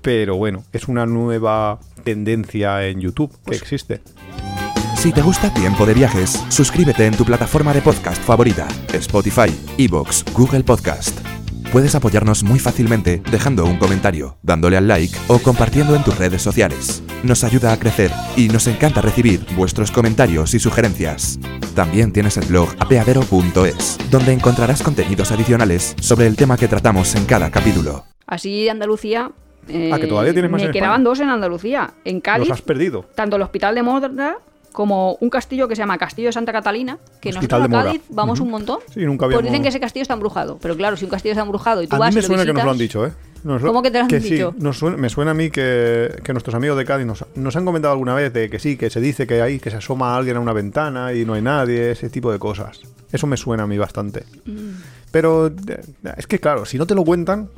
[0.03, 4.03] Pero bueno, es una nueva tendencia en YouTube que Pues existe.
[4.97, 10.25] Si te gusta Tiempo de Viajes, suscríbete en tu plataforma de podcast favorita, Spotify, Evox,
[10.35, 11.36] Google Podcast.
[11.73, 16.41] Puedes apoyarnos muy fácilmente dejando un comentario, dándole al like o compartiendo en tus redes
[16.41, 17.03] sociales.
[17.23, 21.39] Nos ayuda a crecer y nos encanta recibir vuestros comentarios y sugerencias.
[21.75, 27.27] También tienes el blog apeadero.es, donde encontrarás contenidos adicionales sobre el tema que tratamos en
[27.27, 28.05] cada capítulo.
[28.27, 29.31] Así Andalucía.
[29.69, 31.09] eh, Ah, que todavía tienes más Me en quedaban España.
[31.11, 31.95] dos en Andalucía.
[32.05, 32.49] En Cádiz.
[32.49, 33.05] Los has perdido.
[33.15, 34.39] tanto el Hospital de Mora
[34.77, 37.85] como un castillo que se llama Castillo de Santa Catalina, que Hospital nosotros a.
[37.87, 38.45] Cádiz vamos Ujú.
[38.45, 38.79] un montón.
[38.93, 40.59] Sí, nunca Pues habíamos- dicen que ese castillo está embrujado.
[40.61, 42.27] Pero claro, si un castillo está embrujado y tú A vas mí me y lo
[42.27, 43.13] suena que nos lo han dicho, ¿eh?
[43.43, 44.55] Nos lo- ¿Cómo que te lo han sí, dicho?
[44.59, 47.65] nos suena- me suena a mí que, que nuestros amigos de Cádiz nos, nos han
[47.65, 50.37] comentado alguna vez de que sí, que se dice que ahí que se asoma alguien
[50.37, 52.81] a una ventana y no hay nadie, ese tipo de cosas.
[53.11, 54.25] Eso me suena a mí bastante.
[54.45, 54.73] Mm.
[55.11, 55.53] Pero eh,
[56.19, 57.49] es que claro, si no te lo cuentan,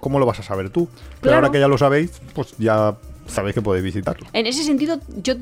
[0.00, 0.88] ¿cómo lo vas a saber tú?
[1.20, 1.36] Pero Claro.
[1.36, 2.96] ahora que ya lo sabéis, pues ya
[3.26, 4.26] sabéis que podéis visitarlo.
[4.32, 5.34] En ese sentido, yo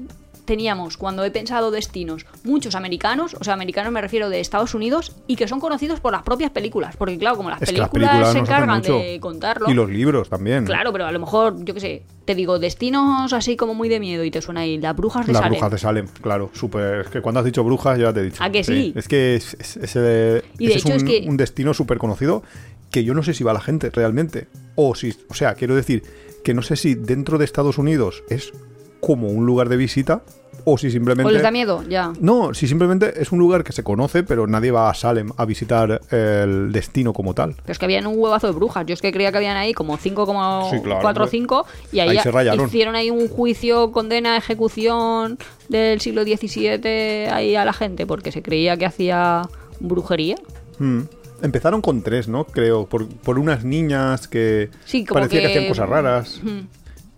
[0.51, 5.15] teníamos, cuando he pensado destinos, muchos americanos, o sea, americanos me refiero de Estados Unidos,
[5.29, 6.97] y que son conocidos por las propias películas.
[6.97, 9.71] Porque claro, como las Es las películas, se encargan de contarlo.
[9.71, 10.65] Y los libros también.
[10.65, 14.01] Claro, pero a lo mejor, yo qué sé, te digo, destinos así como muy de
[14.01, 15.53] miedo y te suena ahí, las brujas de Las Salem.
[15.53, 17.03] brujas de Salem, claro, súper.
[17.03, 18.43] Es que cuando has dicho brujas ya te he dicho.
[18.43, 18.93] ¿A que sí?
[18.97, 21.73] Es que es, es- ese, Y de ese hecho es, es un, que- un destino
[21.75, 22.43] súper conocido
[22.91, 24.49] que yo no sé si va la gente realmente.
[24.75, 26.03] O si, o sea, quiero decir
[26.43, 28.53] que no sé si dentro de Estados Unidos es
[29.01, 30.23] como un lugar de visita
[30.65, 31.29] o si simplemente.
[31.29, 31.83] ¿O les da miedo?
[31.89, 32.13] Ya.
[32.21, 35.45] No, si simplemente es un lugar que se conoce, pero nadie va a Salem a
[35.45, 37.55] visitar el destino como tal.
[37.63, 38.85] Pero es que habían un huevazo de brujas.
[38.87, 41.39] Yo es que creía que habían ahí como 5, como Sí, claro, 4 o hombre.
[41.39, 41.67] 5.
[41.93, 42.67] Y ahí, Ahí se rayaron.
[42.67, 45.39] hicieron ahí un juicio, condena, ejecución
[45.69, 49.43] del siglo XVII ahí a la gente porque se creía que hacía
[49.81, 50.37] brujería.
[50.79, 51.01] Mm.
[51.43, 52.45] Empezaron con tres, ¿no?
[52.45, 55.47] Creo, por, por unas niñas que Sí, como parecía que...
[55.47, 56.41] que- hacían cosas raras.
[56.45, 56.51] Ujú.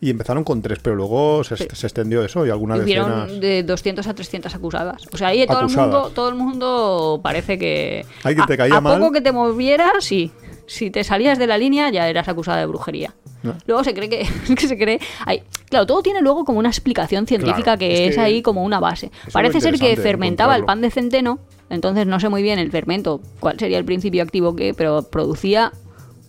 [0.05, 3.39] Y empezaron con tres, pero luego se, se extendió eso y algunas decenas.
[3.41, 5.03] de 200 a 300 acusadas.
[5.13, 8.77] O sea, ahí todo el mundo, todo el mundo parece que Alguien te a- caía
[8.79, 8.99] a, mal.
[8.99, 10.33] poco que te movieras, sí.
[10.67, 13.15] Si te salías de la línea ya eras acusada de brujería.
[13.45, 13.55] No.
[13.67, 14.27] Luego se cree que,
[14.57, 18.17] que se cree, ay, claro, todo tiene luego como una explicación científica Claro, que es
[18.17, 19.13] que ahí como una base.
[19.33, 21.39] Parece ser que fermentaba el pan de centeno,
[21.71, 25.73] entonces no sé muy bien el fermento, cuál sería el principio activo que, pero producía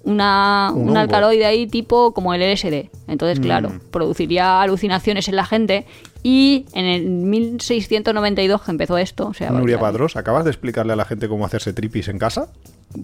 [0.04, 2.90] una, Un alcaloide ahí tipo como el LSD.
[3.08, 3.80] Entonces, claro, Mm.
[3.92, 5.86] produciría alucinaciones en la gente
[6.24, 10.94] y en el 1692 que empezó esto, o sea, Nuria claro, Padros, ¿acabas de explicarle
[10.94, 12.48] a la gente cómo hacerse tripis en casa?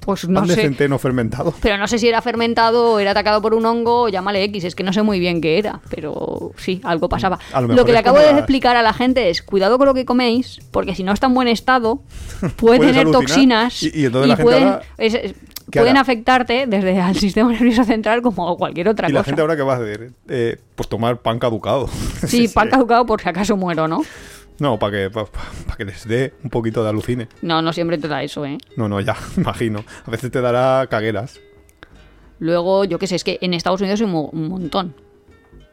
[0.01, 0.61] pues no de sé.
[0.61, 1.51] centeno fermentado.
[1.63, 4.63] Pero no sé si era fermentado o era atacado por un hongo, o llámale X,
[4.65, 7.39] es que no sé muy bien qué era, pero sí, algo pasaba.
[7.53, 10.05] A lo que le acabo de explicar a la gente es, cuidado con lo que
[10.05, 12.03] coméis, porque si no está en buen estado,
[12.57, 15.33] puede tener toxinas y- y entonces la gente pueden, ahora- es-
[15.69, 19.25] es- ¿Qué pueden afectarte desde al sistema nervioso central como cualquier otra Y la cosa.
[19.27, 21.87] gente ahora que va a hacer, eh, pues tomar pan caducado.
[22.27, 24.01] Sí, pan caducado por si acaso muero, ¿no?
[24.59, 25.25] No, para que, pa-
[25.77, 27.27] que les dé un poquito de alucine.
[27.41, 28.57] No, no siempre te da eso, ¿eh?
[28.75, 29.85] No, no, ya, imagino.
[30.05, 31.39] A veces te dará cagueras.
[32.39, 34.95] Luego, yo qué sé, es que en Estados Unidos hay un, un montón.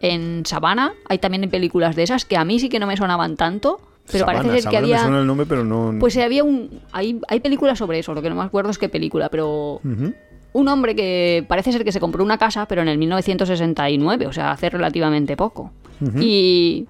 [0.00, 3.36] En Savannah hay también películas de esas que a mí sí que no me sonaban
[3.36, 3.80] tanto,
[4.10, 4.96] pero Sabana, parece ser Sabana que había...
[4.96, 5.94] me suena el nombre, pero no...
[5.98, 6.80] Pues había un...
[6.92, 9.80] Hay, hay películas sobre eso, lo que no me acuerdo es qué película, pero...
[10.52, 14.32] Un hombre que parece ser que se compró una casa, pero en el 1969, o
[14.32, 15.72] sea, hace relativamente poco.
[16.20, 16.86] Y...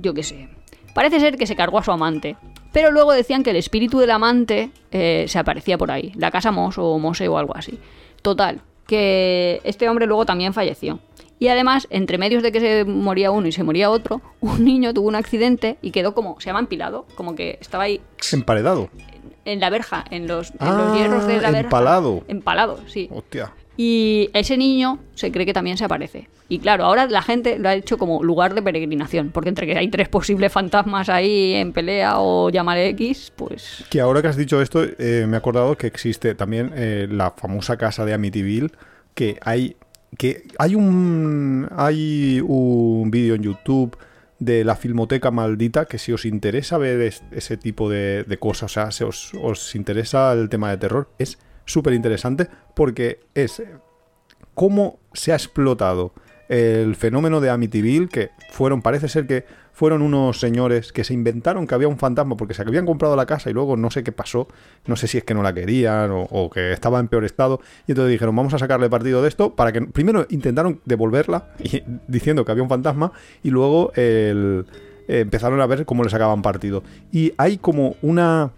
[0.00, 0.48] Yo qué sé.
[0.94, 2.36] Parece ser que se cargó a su amante.
[2.72, 6.12] Pero luego decían que el espíritu del amante eh, se aparecía por ahí.
[6.16, 7.78] La casa Mos o Mose o algo así.
[8.20, 10.98] Total, que este hombre luego también falleció.
[11.40, 14.92] Y además, entre medios de que se moría uno y se moría otro, un niño
[14.94, 18.00] tuvo un accidente y quedó como, se llama empilado, como que estaba ahí
[18.32, 18.88] Emparedado.
[19.44, 21.60] en la verja, en los, en Ah, los hierros de la verja.
[21.60, 22.24] empalado.
[22.28, 23.08] Empalado, sí.
[23.12, 23.52] Hostia.
[23.80, 26.28] Y ese niño se cree que también se aparece.
[26.48, 29.78] Y claro, ahora la gente lo ha hecho como lugar de peregrinación, porque entre que
[29.78, 33.84] hay tres posibles fantasmas ahí en pelea o llamar X, pues...
[33.90, 37.30] Que ahora que has dicho esto, eh, me he acordado que existe también eh, la
[37.30, 38.72] famosa casa de Amityville,
[39.14, 39.76] que hay
[40.16, 43.96] que hay un hay un vídeo en YouTube
[44.38, 48.70] de la Filmoteca Maldita que si os interesa ver es- ese tipo de, de cosas,
[48.70, 53.62] o sea, si os, os interesa el tema de terror, es súper interesante porque es
[54.54, 56.12] cómo se ha explotado
[56.48, 59.44] el fenómeno de Amityville, que fueron, parece ser que
[59.78, 63.26] fueron unos señores que se inventaron que había un fantasma porque se habían comprado la
[63.26, 64.48] casa y luego no sé qué pasó,
[64.86, 67.92] no sé si es que no la querían o, que estaba en peor estado, y
[67.92, 72.44] entonces dijeron, vamos a sacarle partido de esto para que primero intentaron devolverla y- diciendo
[72.44, 73.12] que había un fantasma
[73.44, 74.64] y luego eh,
[75.06, 76.82] empezaron a ver cómo le sacaban partido.
[77.12, 78.50] Y hay como una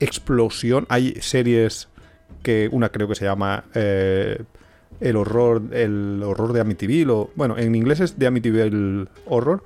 [0.00, 1.88] explosión, hay series
[2.42, 4.42] que una creo que se llama eh,
[4.98, 9.62] el horror el horror de Amityville o bueno en inglés es de Amityville horror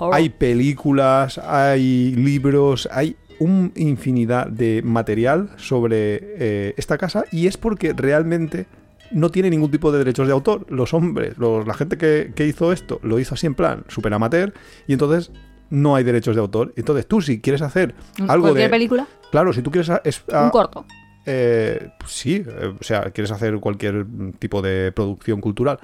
[0.00, 0.14] horror.
[0.14, 7.56] hay películas hay libros hay una infinidad de material sobre eh, esta casa y es
[7.56, 8.66] porque realmente
[9.12, 10.66] no tiene ningún tipo de derechos de autor.
[10.70, 14.12] Los hombres, los- la gente que, que hizo esto, lo hizo así en plan super
[14.12, 14.52] amateur
[14.86, 15.30] y entonces
[15.70, 16.72] no hay derechos de autor.
[16.76, 17.94] Entonces tú si quieres hacer
[18.26, 18.70] algo ¿Cualquier de...
[18.70, 19.06] película?
[19.30, 19.88] Claro, si tú quieres...
[19.90, 20.84] a- es- a- Un corto.
[21.24, 24.04] eh, sí, eh, o sea, quieres hacer cualquier
[24.38, 25.78] tipo de producción cultural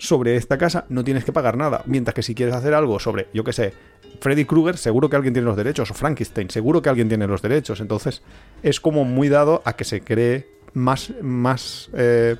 [0.00, 1.82] sobre esta casa, no tienes que pagar nada.
[1.86, 3.72] Mientras que si quieres hacer algo sobre, yo qué sé,
[4.20, 7.42] Freddy Krueger, seguro que alguien tiene los derechos, o Frankenstein, seguro que alguien tiene los
[7.42, 7.80] derechos.
[7.80, 8.22] Entonces,
[8.62, 12.36] es como muy dado a que se cree más, más eh,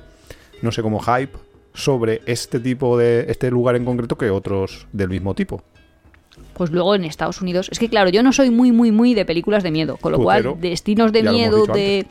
[0.61, 1.37] no sé, como hype
[1.73, 5.63] sobre este tipo de, este lugar en concreto que otros del mismo tipo.
[6.53, 7.69] Pues luego en Estados Unidos.
[7.71, 9.97] Es que claro, yo no soy muy, muy, muy de películas de miedo.
[9.97, 10.51] Con lo Putero.
[10.51, 12.07] cual, destinos de miedo de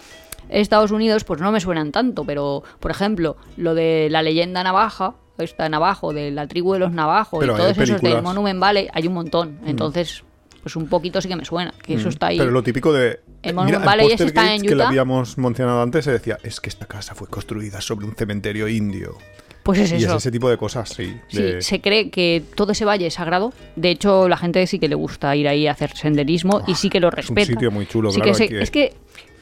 [0.48, 2.24] Estados Unidos, pues no me suenan tanto.
[2.24, 6.92] Pero, por ejemplo, lo de la leyenda navaja, esta navajo, de la tribu de los
[6.92, 8.22] navajos Pero y todos esos del.
[8.22, 9.58] Monument Valley, hay un montón.
[9.66, 10.22] Entonces,
[10.62, 11.72] pues un poquito sí que me suena.
[11.82, 12.36] Que eso está ahí.
[12.36, 12.40] Mm.
[12.40, 13.20] Pero lo típico de.
[13.42, 14.88] El Monument mira, Valley Póster está Gates en que le Utah.
[14.88, 19.16] habíamos mencionado antes se decía, es que esta casa fue construida sobre un cementerio indio.
[19.62, 20.12] Pues es y eso.
[20.12, 21.16] es ese tipo de cosas, sí.
[21.28, 23.52] Sí, de- se cree que todo ese valle es sagrado.
[23.76, 26.88] De hecho, la gente sí que le gusta ir ahí a hacer senderismo y sí
[26.90, 27.46] que lo es un respeta.
[27.46, 28.94] sitio muy chulo, Sí claro, que se- hay que- es que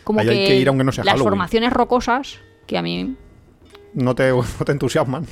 [0.05, 1.30] como que, hay que ir aunque no sea las Halloween.
[1.30, 3.14] formaciones rocosas que a mí
[3.94, 5.24] no, te, no te entusiasman.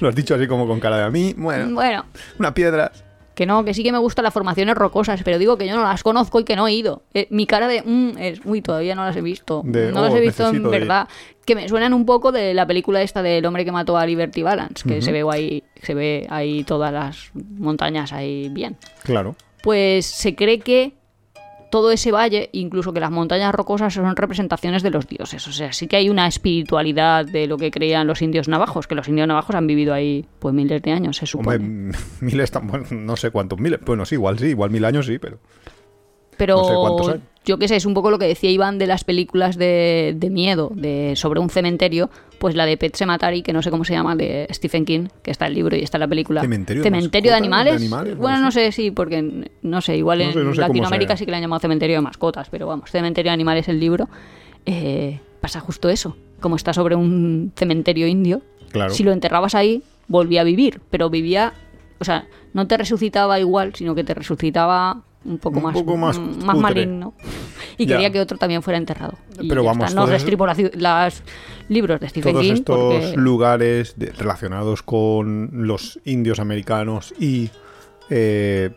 [0.00, 1.34] Lo has dicho así como con cara de a mí.
[1.36, 2.04] Bueno, bueno,
[2.38, 2.92] una piedra.
[3.34, 5.82] que no, que sí que me gustan las formaciones rocosas, pero digo que yo no
[5.82, 7.02] las conozco y que no he ido.
[7.14, 9.62] Eh, mi cara de mm, es, uy, todavía no las he visto.
[9.64, 10.80] De, no las "Oh, he visto en necesito ir".
[10.80, 11.08] verdad.
[11.44, 14.42] Que me suenan un poco de la película esta del hombre que mató a Liberty
[14.42, 18.76] Balance, que se ve ahí, se ve ahí todas las montañas ahí bien.
[19.02, 19.34] Claro.
[19.62, 20.92] pues se cree que
[21.72, 25.48] todo ese valle, incluso que las montañas rocosas, son representaciones de los dioses.
[25.48, 28.94] O sea, sí que hay una espiritualidad de lo que creían los indios navajos, que
[28.94, 31.56] los indios navajos han vivido ahí pues miles de años, se supone.
[31.56, 33.80] Hombre, miles, tan- bueno, no sé cuántos miles.
[33.86, 35.38] Bueno, sí, igual sí, igual mil años sí, pero.
[36.36, 37.20] Pero no sé cuántos hay.
[37.44, 40.30] Yo qué sé, es un poco lo que decía Iván de las películas de, de
[40.30, 43.92] miedo, de sobre un cementerio, pues la de Pet Sematary, que no sé cómo se
[43.94, 46.40] llama, de Stephen King, que está el libro y está la película.
[46.40, 48.16] ¿Cementerio de de animales.
[48.18, 48.70] Bueno, No sé.
[48.72, 51.36] sí, porque no sé, igual No en sé, no sé cómo Latinoamérica sí que le
[51.38, 54.08] han llamado cementerio de mascotas, pero vamos, cementerio de animales el libro.
[54.66, 56.16] eh, pasa justo eso.
[56.40, 58.94] Como está sobre un cementerio indio, Claro.
[58.94, 61.52] si lo enterrabas ahí, volvía a vivir, pero vivía,
[61.98, 65.96] o sea, no te resucitaba igual, sino que te resucitaba un poco Un más, poco
[65.96, 67.14] más mm, más maligno.
[67.78, 67.96] Y Ya.
[67.96, 69.14] quería que otro también fuera enterrado.
[69.40, 70.00] Y Pero vamos, está.
[70.00, 71.22] no restripo las
[71.68, 77.50] libros de Stephen Todos King estos porque lugares de- relacionados con los indios americanos y
[78.10, 78.70] eh,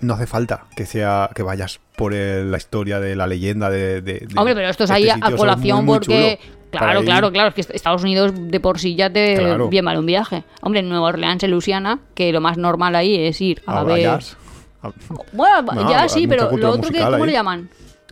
[0.00, 4.00] no hace falta que sea que vayas por el- la historia de la leyenda de,
[4.02, 6.38] de- de Hombre, pero esto es este ahí a- sitio, a colación muy, muy porque...
[6.70, 7.48] Claro, claro, claro.
[7.48, 9.68] Es que Estados Unidos de por sí ya te Claro.
[9.70, 10.44] bien vale un viaje.
[10.60, 13.84] Hombre, en Nueva Orleans, en Luisiana, que lo más normal ahí es ir a, A
[13.84, 14.02] ver...
[14.02, 14.36] jazz.
[15.32, 17.26] Bueno, No, ya sí, pero lo otro que, ¿cómo ahí.
[17.26, 17.68] le llaman?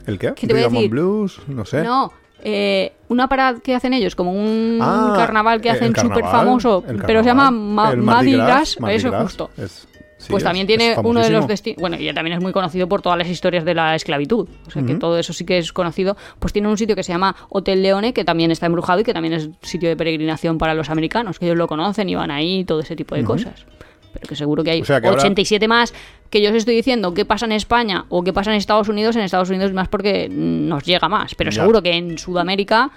[0.06, 0.32] ¿El qué?
[0.34, 0.90] ¿Qué te voy a decir?
[0.90, 1.82] Blues, no sé.
[1.82, 2.12] No,
[2.42, 7.22] eh, una parada que hacen ellos, como un Ah, carnaval que hacen súper famoso, pero
[7.22, 9.50] se llama Ma- Mardi Gras, eso justo.
[9.56, 9.88] es-
[10.18, 12.88] sí, pues es- también tiene uno de los destinos, bueno, y también es muy conocido
[12.88, 15.72] por todas las historias de la esclavitud, o sea que todo eso sí que es
[15.72, 19.04] conocido, pues tiene un sitio que se llama Hotel Leone, que también está embrujado y
[19.04, 22.30] que también es sitio de peregrinación para los americanos, que ellos lo conocen y van
[22.30, 23.66] ahí, todo ese tipo de cosas.
[24.12, 25.92] Pero que seguro que hay O sea que ahora- 87 más
[26.36, 29.16] que yo os estoy diciendo qué pasa en España o qué pasa en Estados Unidos,
[29.16, 31.60] en Estados Unidos más porque nos llega más, pero Ya.
[31.62, 32.90] seguro que en Sudamérica,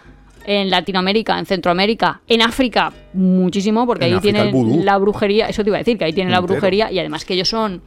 [0.46, 5.64] en Latinoamérica, en Centroamérica, en África, muchísimo, porque En ahí África tienen la brujería, eso
[5.64, 7.82] te iba a decir, que ahí tienen la brujería y además que ellos son,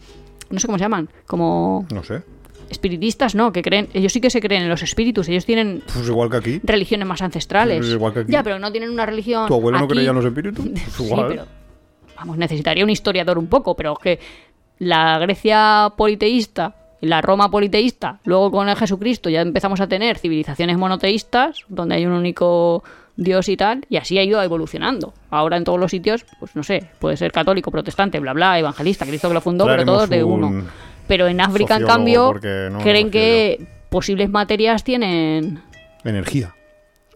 [0.51, 2.23] no sé cómo se llaman, como No sé.
[2.71, 6.09] espiritistas no, que creen, ellos sí que se creen en los espíritus, ellos tienen Pues
[6.09, 6.61] igual que aquí.
[6.63, 7.79] religiones más ancestrales.
[7.79, 8.33] Pues igual que aquí.
[8.33, 9.47] Ya, pero no tienen una religión.
[9.49, 10.65] ¿Tu abuelo no creía en los espíritus?
[10.67, 11.47] Pues Sí, pero
[12.17, 14.19] vamos, necesitaría un historiador un poco, pero que
[14.83, 20.76] la Grecia politeísta, la Roma politeísta, luego con el Jesucristo ya empezamos a tener civilizaciones
[20.76, 22.83] monoteístas, donde hay un único
[23.14, 25.14] Dios y tal, y así ha ido evolucionando.
[25.30, 29.07] Ahora en todos los sitios, pues no sé, puede ser católico, protestante, bla, bla, evangelista,
[29.07, 30.64] Cristo que lo fundó, pero todos de un uno.
[31.07, 32.35] Pero en África, en cambio,
[32.70, 35.62] no creen que posibles materias tienen
[36.03, 36.57] Energía.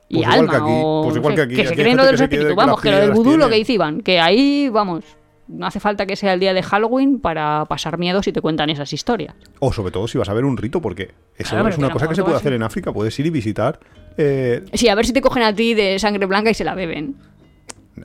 [0.09, 1.57] y Pues alma que aquí, o pues no igual sé, que aquí.
[1.57, 2.99] que se creen lo de que los se cree espíritus que las vamos que lo
[2.99, 5.05] del vudú lo que dice Iván que ahí vamos
[5.49, 8.71] no hace falta que sea el día de Halloween para pasar miedo si te cuentan
[8.71, 11.79] esas historias O sobre todo si vas a ver un rito, porque eso Claro, es
[11.79, 12.93] una cosa que se puede hacer en África.
[12.93, 13.79] Puedes ir y visitar.
[14.17, 16.75] eh, sí a ver si te cogen a ti de sangre blanca y se la
[16.75, 17.17] beben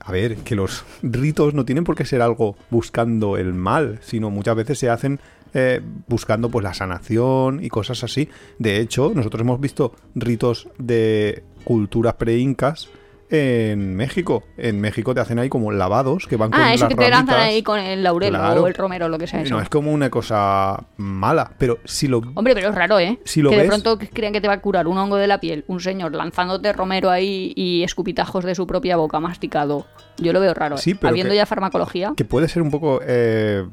[0.00, 4.30] a ver, que los ritos no tienen por qué ser algo buscando el mal, sino
[4.30, 5.20] muchas veces se hacen
[5.54, 8.28] eh, buscando pues la sanación y cosas así.
[8.58, 12.88] De hecho, nosotros hemos visto ritos de culturas pre-incas
[13.34, 14.44] en México.
[14.58, 17.08] En México te hacen ahí como lavados que van con ah eso las que te
[17.10, 18.62] lanzan ahí con el laurel Claro.
[18.62, 22.08] o el romero lo que sea eso No es como una cosa mala, pero si
[22.08, 23.18] lo Hombre, pero es raro, ¿eh?
[23.24, 25.26] Si lo que de ves- pronto crean que te va a curar un hongo de
[25.26, 29.86] la piel, un señor lanzándote romero ahí y escupitajos de su propia boca masticado.
[30.18, 30.78] Yo lo veo raro, ¿eh?
[30.78, 32.12] Sí, pero Habiendo que- ya farmacología.
[32.16, 33.66] que puede ser un poco eh,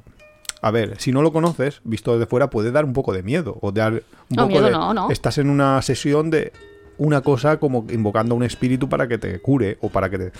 [0.61, 3.57] a ver, si no lo conoces, visto desde fuera, puede dar un poco de miedo.
[3.61, 3.99] O dar un
[4.29, 4.71] No, poco miedo de.
[4.71, 5.09] no, no.
[5.09, 6.51] Estás en una sesión de
[6.99, 10.31] una cosa como invocando a un espíritu para que te cure o para que te.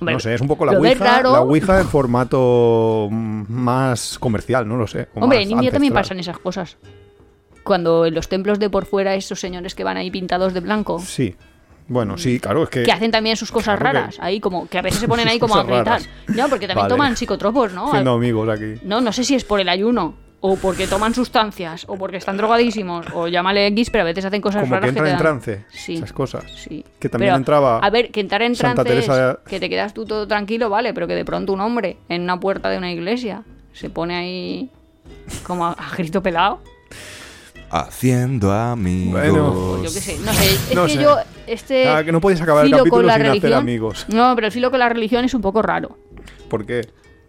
[0.00, 1.32] No sé, es un poco la Ouija, raro.
[1.32, 5.08] la Ouija en formato mm, más comercial, no lo sé.
[5.14, 6.76] Hombre, en India también pasan esas cosas.
[7.64, 10.98] Cuando en los templos de por fuera esos señores que van ahí pintados de blanco,
[11.00, 11.34] Sí.
[11.90, 12.82] Bueno, sí, claro, es que.
[12.82, 15.26] que hacen también sus cosas claro que- raras, ahí como que a veces se ponen
[15.26, 15.86] ahí como a gritar.
[15.86, 16.08] raras.
[16.28, 16.94] No, porque también Vale.
[16.94, 17.88] toman psicotropos, ¿no?
[17.88, 18.74] Haciendo amigos aquí.
[18.84, 22.36] No, no sé si es por el ayuno, o porque toman sustancias, o porque están
[22.36, 25.16] drogadísimos, o llámale X, pero a veces hacen cosas Como que raras entra te en
[25.18, 25.64] trance.
[25.70, 25.94] Sí.
[25.96, 26.44] Esas cosas.
[26.56, 26.84] Sí.
[27.00, 29.68] Que también Pero, entraba A ver, que entrar en Santa trance Teresa- es que te
[29.68, 32.78] quedas tú todo tranquilo, vale, pero que de pronto un hombre en una puerta de
[32.78, 34.70] una iglesia se pone ahí
[35.42, 36.60] como a, a grito pelado.
[37.70, 39.12] Haciendo amigos.
[39.20, 39.76] Bueno.
[39.80, 40.46] Pues yo qué sé, no sé.
[40.70, 41.02] Es No que sé.
[41.02, 41.16] yo,
[41.46, 41.88] este.
[41.88, 44.06] Ah, que no podéis acabar el capítulo con la sin hacer religión- amigos.
[44.08, 45.98] No, pero el filo con la religión es un poco raro.
[46.48, 46.88] ¿Por qué?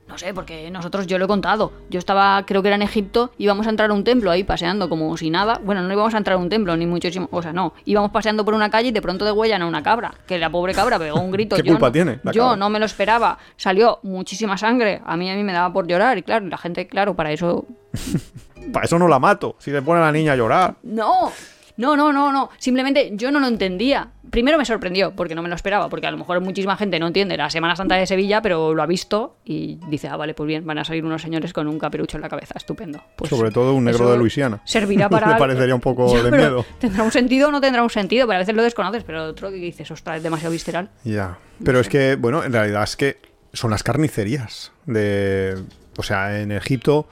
[0.10, 1.72] No sé, porque nosotros, yo lo he contado.
[1.90, 4.90] Yo estaba, creo que era en Egipto, íbamos a entrar a un templo ahí paseando
[4.90, 5.62] como si nada.
[5.64, 7.30] Bueno, no íbamos a entrar a un templo, ni muchísimo.
[7.32, 7.74] O sea, no.
[7.86, 10.14] Íbamos paseando por una calle y de pronto degüellan a una cabra.
[10.28, 11.56] Que la pobre cabra pegó un grito.
[11.56, 12.56] ¿Qué yo culpa no- tiene Yo cabra?
[12.58, 13.38] no me lo esperaba.
[13.56, 15.02] Salió muchísima sangre.
[15.06, 16.18] A mí, a mí me daba por llorar.
[16.18, 17.66] Y claro, la gente, claro, para eso.
[18.74, 19.56] Para eso no la mato.
[19.60, 20.76] Si le pone a la niña a llorar.
[20.84, 21.32] ¡No!
[21.78, 22.50] No, no, no, no.
[22.58, 24.10] Simplemente yo no lo entendía.
[24.30, 27.08] Primero me sorprendió, porque no me lo esperaba, porque a lo mejor muchísima gente no
[27.08, 30.48] entiende la Semana Santa de Sevilla, pero lo ha visto y dice, ah, vale, pues
[30.48, 33.02] bien, van a salir unos señores con un caperucho en la cabeza, estupendo.
[33.16, 34.62] Pues Sobre todo un negro de Luisiana.
[34.66, 35.28] Servirá para...
[35.28, 36.66] Me parecería un poco Ya, de miedo.
[36.80, 38.28] ¿Tendrá un sentido o no tendrá un sentido?
[38.28, 40.90] Pero a veces lo desconoces, pero otro que dices, ostras, es demasiado visceral.
[41.04, 41.38] Ya.
[41.64, 43.18] Pero es que, bueno, en realidad es que
[43.54, 44.72] son las carnicerías.
[44.86, 45.58] De.
[45.98, 47.08] O sea, en Egipto.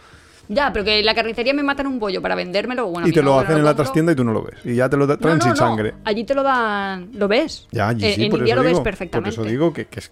[0.50, 3.22] Ya, pero que en la carnicería me matan un pollo para vendérmelo, bueno, y te
[3.22, 4.56] no, lo hacen en la trastienda y tú no lo ves.
[4.64, 5.94] Y ya te lo traen No, sin sangre.
[6.06, 7.10] Allí te lo dan...
[7.14, 7.68] ¿Lo ves?
[7.72, 8.80] Ya, allí en, sí, en por India eso lo digo.
[8.80, 9.36] ves perfectamente.
[9.36, 10.12] Por eso digo que, que, es-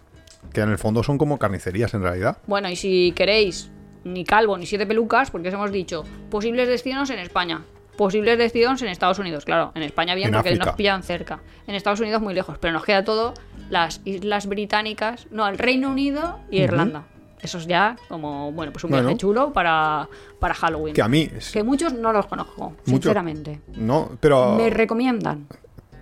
[0.52, 2.38] que en el fondo son como carnicerías en realidad.
[2.48, 3.72] Bueno, y si queréis,
[4.04, 7.62] ni calvo ni siete pelucas, porque os hemos dicho, posibles destinos en España,
[7.98, 9.46] posibles destinos en Estados Unidos.
[9.46, 10.66] Claro, en España bien En porque África.
[10.66, 11.40] nos pillan cerca.
[11.66, 13.34] En Estados Unidos muy lejos, pero nos queda todo
[13.70, 17.04] las Islas Británicas, no, el Reino Unido y Irlanda.
[17.42, 19.18] Eso es ya como, bueno, pues un viaje Bueno.
[19.18, 20.08] chulo para,
[20.40, 20.94] para Halloween.
[20.96, 21.30] Que a mí.
[21.36, 23.62] es- Que muchos no los conozco, sinceramente.
[23.76, 24.56] No, pero.
[24.56, 25.48] Me recomiendan.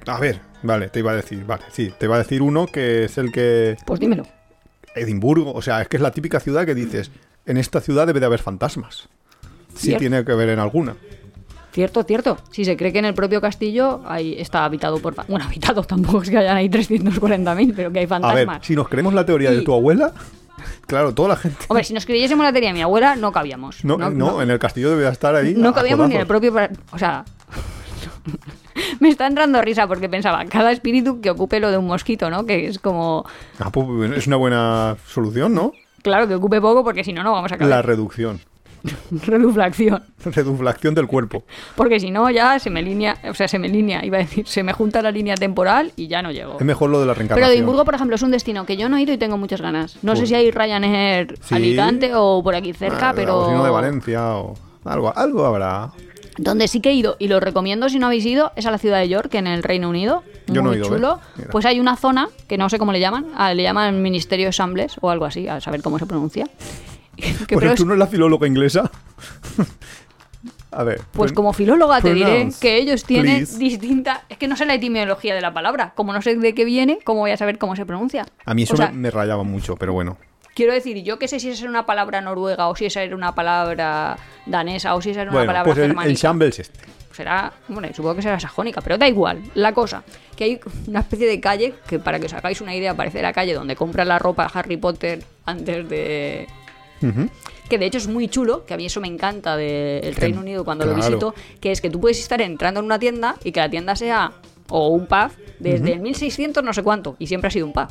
[0.08, 3.06] A ver, vale, te iba a decir, vale, sí, te iba a decir uno que
[3.06, 3.76] es el que.
[3.86, 4.24] Pues dímelo.
[4.96, 7.10] Edimburgo, o sea, es que es la típica ciudad que dices,
[7.46, 9.10] en esta ciudad debe de haber fantasmas.
[9.74, 10.00] Sí Cierto.
[10.02, 10.96] tiene que haber en alguna.
[11.72, 12.38] Cierto, cierto.
[12.52, 15.16] Si se cree que en el propio castillo ahí está habitado por...
[15.28, 18.46] Bueno, habitado tampoco es que hayan ahí 340.000, pero que hay A fantasmas.
[18.60, 20.14] ver, si nos creemos la teoría de tu abuela,
[20.88, 21.66] claro, toda la gente...
[21.68, 23.84] Hombre, si nos creyésemos la teoría de mi abuela, no cabíamos.
[23.84, 25.54] No, no, en el castillo debe estar ahí.
[25.56, 26.54] no cabíamos ni en el propio...
[26.92, 27.24] O sea...
[29.00, 32.46] Me está entrando risa porque pensaba, cada espíritu que ocupe lo de un mosquito, ¿no?
[32.46, 33.26] Que es como...
[33.60, 35.74] Ah, pues, es una buena solución, ¿no?
[36.02, 37.86] Claro, que ocupe poco porque si no, no vamos a La acabar.
[37.86, 38.40] reducción.
[39.26, 40.04] Reduflación.
[40.26, 41.44] Reduflación del cuerpo.
[41.76, 43.18] Porque si no, ya se me línea...
[43.30, 46.08] O sea, se me línea, iba a decir, se me junta la línea temporal y
[46.08, 46.58] ya no llego.
[46.60, 47.52] Es mejor lo de la Pero reencarnación.
[47.58, 49.98] Edimburgo, por ejemplo, es un destino que yo no he ido y tengo muchas ganas.
[50.02, 51.56] No sé Pues- si hay Ryanair Sí.
[51.56, 53.40] Alicante o por aquí cerca, Ah, pero...
[53.40, 54.56] O si no de Valencia o
[54.86, 55.92] algo, algo habrá.
[56.38, 58.80] Donde sí que he ido y lo recomiendo si no habéis ido es a la
[58.80, 60.24] ciudad de York, en el Reino Unido.
[60.48, 61.20] Yo no Muy he ido, chulo.
[61.38, 61.46] ¿eh?
[61.52, 64.52] Pues hay una zona que no sé cómo le llaman, ah, le llaman Ministerio de
[64.52, 66.48] Sambles o algo así, a saber cómo se pronuncia.
[67.48, 68.90] Que Pues pero tú no es la filóloga inglesa.
[70.72, 71.02] A ver.
[71.12, 73.58] Pues como filóloga te diré que ellos tienen please.
[73.58, 74.24] distinta...
[74.28, 75.94] Es que no sé la etimología de la palabra.
[75.96, 78.26] Como no sé de qué viene, ¿cómo voy a saber cómo se pronuncia?
[78.46, 80.18] A mí eso O sea, me, rayaba mucho, pero bueno.
[80.56, 83.16] Quiero decir, yo qué sé si esa era una palabra noruega o si esa era
[83.16, 86.20] una palabra danesa o si esa era una Bueno, palabra pues el, el germánica.
[86.20, 86.80] Shambles este.
[87.12, 89.42] será, bueno, supongo que será sajónica, pero da igual.
[89.54, 90.04] La cosa,
[90.36, 93.34] que hay una especie de calle que para que os hagáis una idea parece la
[93.34, 96.48] calle donde compra la ropa Harry Potter antes de...
[97.70, 100.64] Que de hecho es muy chulo, que a mí eso me encanta del Reino Unido
[100.64, 103.60] cuando lo visito, que es que tú puedes estar entrando en una tienda y que
[103.60, 104.34] la tienda sea
[104.70, 107.88] o un pub desde el 1600 no sé cuánto y siempre ha sido un pub.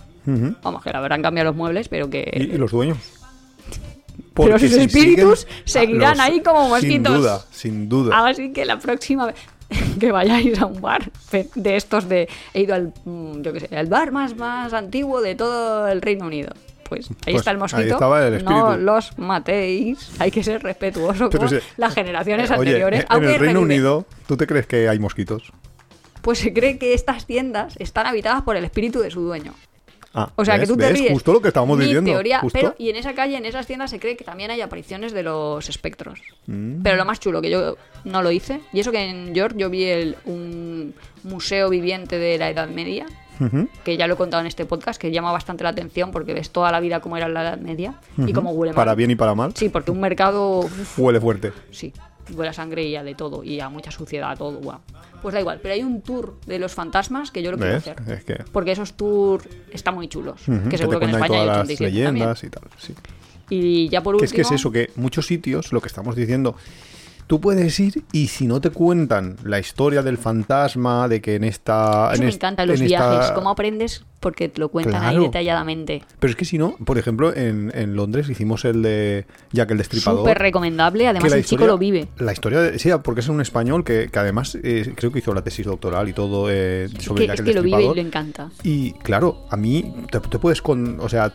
[0.63, 2.31] Vamos, que la habrán cambiado los muebles, pero que...
[2.35, 2.99] ¿Y, y los dueños?
[4.35, 7.13] Pero sus si espíritus seguirán ahí como mosquitos.
[7.13, 8.27] Sin duda, sin duda.
[8.27, 9.37] Así que la próxima vez
[10.01, 11.11] que vayáis a un bar
[11.55, 12.29] de estos de...
[12.55, 16.01] He ido al, mm, yo qué sé, al bar más, más antiguo de todo el
[16.01, 16.53] Reino Unido.
[16.97, 17.95] Pues ahí Pues está el ahí mosquito.
[17.95, 18.61] estaba el espíritu.
[18.61, 20.11] no los matéis.
[20.19, 23.07] Hay que ser respetuoso Pero con si- las generaciones Eh, oye, anteriores.
[23.11, 23.59] en el Reino revive.
[23.61, 25.53] Unido, ¿tú te crees que hay mosquitos?
[26.23, 29.55] Pues se cree que estas tiendas están habitadas por el espíritu de su dueño.
[30.15, 30.93] Ah, O sea, que tú te ¿Ves?
[30.93, 31.13] ríes.
[31.13, 32.11] Justo lo que estábamos Mi diciendo.
[32.11, 32.59] teoría, justo.
[32.59, 35.23] pero y en esa calle, en esas tiendas se cree que también hay apariciones de
[35.23, 36.21] los espectros.
[36.47, 36.83] Mm.
[36.83, 39.71] Pero lo más chulo que yo no lo hice, y eso que en York yo
[39.71, 43.07] vi el, un museo viviente de la Edad Media,
[43.85, 46.51] Que ya lo he contado en este podcast, que llama bastante la atención porque ves
[46.51, 48.77] toda la vida como era en la Edad Media y cómo huele mal.
[48.77, 49.53] Para bien y para mal.
[49.57, 51.53] Sí, porque un mercado, uf, Huele fuerte.
[51.71, 51.93] sí,
[52.37, 54.79] huele a sangre y a de todo, y a mucha suciedad, a todo, guau.
[55.23, 57.87] Pues da igual, pero hay un tour de los fantasmas que yo lo quiero ¿Ves?
[57.89, 58.13] hacer.
[58.13, 58.45] Es que.
[58.53, 60.41] Porque esos tours están muy chulos.
[60.69, 62.15] que seguro que te en España hay todas las 87 también.
[62.15, 62.63] leyendas y tal.
[62.79, 62.95] Sí.
[63.51, 64.27] Y ya por Que último.
[64.27, 66.57] es que es eso, que muchos sitios, lo que estamos diciendo,
[67.33, 71.45] tú puedes ir y si no te cuentan la historia del fantasma, de que en
[71.45, 72.11] esta...
[72.13, 73.31] Eso en me est- encanta, los en esta- viajes.
[73.33, 74.05] ¿Cómo aprendes?
[74.21, 76.03] Porque te lo cuentan ahí detalladamente.
[76.21, 79.79] Pero es que si no, por ejemplo, en, en Londres hicimos el de Jack el
[79.79, 80.21] Destripador.
[80.21, 81.09] Súper recomendable.
[81.09, 82.07] Además, el chico lo vive.
[82.19, 85.33] La historia, de, sí, porque es un español que, que además eh, creo que hizo
[85.33, 87.95] la tesis doctoral y todo eh, sobre Que, Jack es el que lo vive y
[87.95, 88.51] le encanta.
[88.63, 91.33] Y claro, a mí te, te puedes con, o sea,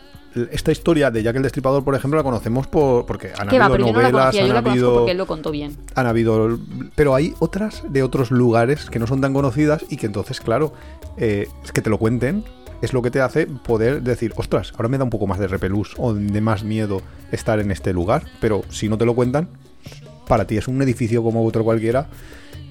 [0.50, 3.78] esta historia de Jack el Destripador, por ejemplo, la conocemos por porque han va, habido
[3.78, 4.44] no novelas, conocía.
[4.44, 5.76] Han habido porque él lo contó bien.
[5.94, 6.58] han habido
[6.94, 10.72] pero hay otras de otros lugares que no son tan conocidas y que entonces, claro,
[11.16, 12.44] eh, es que te lo cuenten
[12.80, 15.48] es lo que te hace poder decir, ostras, ahora me da un poco más de
[15.48, 17.02] repelús o de más miedo
[17.32, 19.48] estar en este lugar, pero si no te lo cuentan,
[20.26, 22.06] para ti es un edificio como otro cualquiera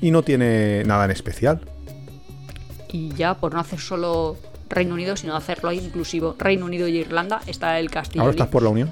[0.01, 1.61] y no tiene nada en especial.
[2.91, 4.37] Y ya, por no hacer solo
[4.69, 8.21] Reino Unido, sino hacerlo inclusivo Reino Unido y Irlanda, está el castillo.
[8.21, 8.89] Ahora estás por la Unión.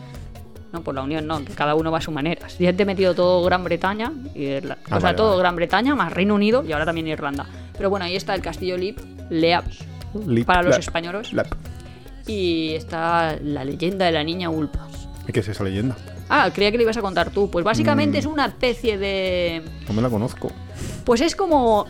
[0.74, 2.48] No, por la Unión no, que cada uno va a su manera.
[2.60, 5.40] Ya te he metido todo Gran Bretaña, y Irla- Ah, o sea, vale, todo vale.
[5.40, 7.46] Gran Bretaña más Reino Unido y ahora también Irlanda.
[7.78, 8.98] Pero bueno, ahí está el castillo Leap,
[9.30, 9.66] Leap
[10.28, 11.32] Lip- para los Lap- españoles.
[11.34, 11.48] Lap.
[12.28, 15.08] Y está la leyenda de la niña Ulpas.
[15.32, 15.96] ¿Qué es esa leyenda?
[16.30, 17.50] Ah, creía que le ibas a contar tú.
[17.52, 17.68] Pues Mm.
[17.68, 19.62] básicamente es una especie de.
[19.88, 20.52] No me la conozco.
[21.04, 21.86] Pues es como.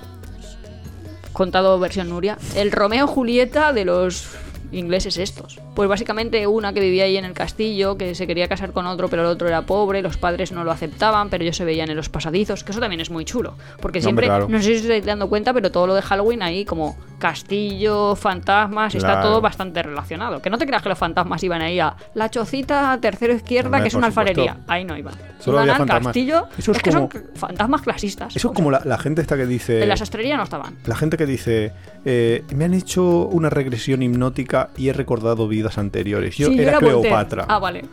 [1.35, 2.37] Contado versión Nuria.
[2.55, 4.29] El Romeo Julieta de los
[4.71, 5.59] ingleses estos.
[5.75, 9.09] Pues básicamente una que vivía ahí en el castillo, que se quería casar con otro,
[9.09, 11.97] pero el otro era pobre, los padres no lo aceptaban, pero ellos se veían en
[11.97, 13.55] los pasadizos, que eso también es muy chulo.
[13.81, 14.47] Porque No, hombre, siempre, claro.
[14.49, 18.15] no sé si os estáis dando cuenta, pero todo lo de Halloween ahí, como castillo,
[18.15, 20.41] fantasmas, está todo bastante relacionado.
[20.41, 23.87] Que no te creas que los fantasmas iban ahí a la chocita tercero izquierda, que
[23.87, 24.41] es una supuesto.
[24.41, 24.57] alfarería.
[24.67, 25.13] Ahí no iban.
[25.39, 26.05] Solo iban había al fantasmas.
[26.07, 26.47] castillo.
[26.57, 28.35] Eso es es que son fantasmas clasistas.
[28.35, 29.81] Eso es como la, la gente esta que dice...
[29.81, 30.75] En la sastrería no estaban.
[30.85, 31.71] La gente que dice,
[32.05, 36.35] eh, me han hecho una regresión hipnótica y he recordado vidas anteriores.
[36.37, 36.79] Yo Sí, era.
[36.79, 37.45] Cleopatra.
[37.47, 37.85] Ah, vale.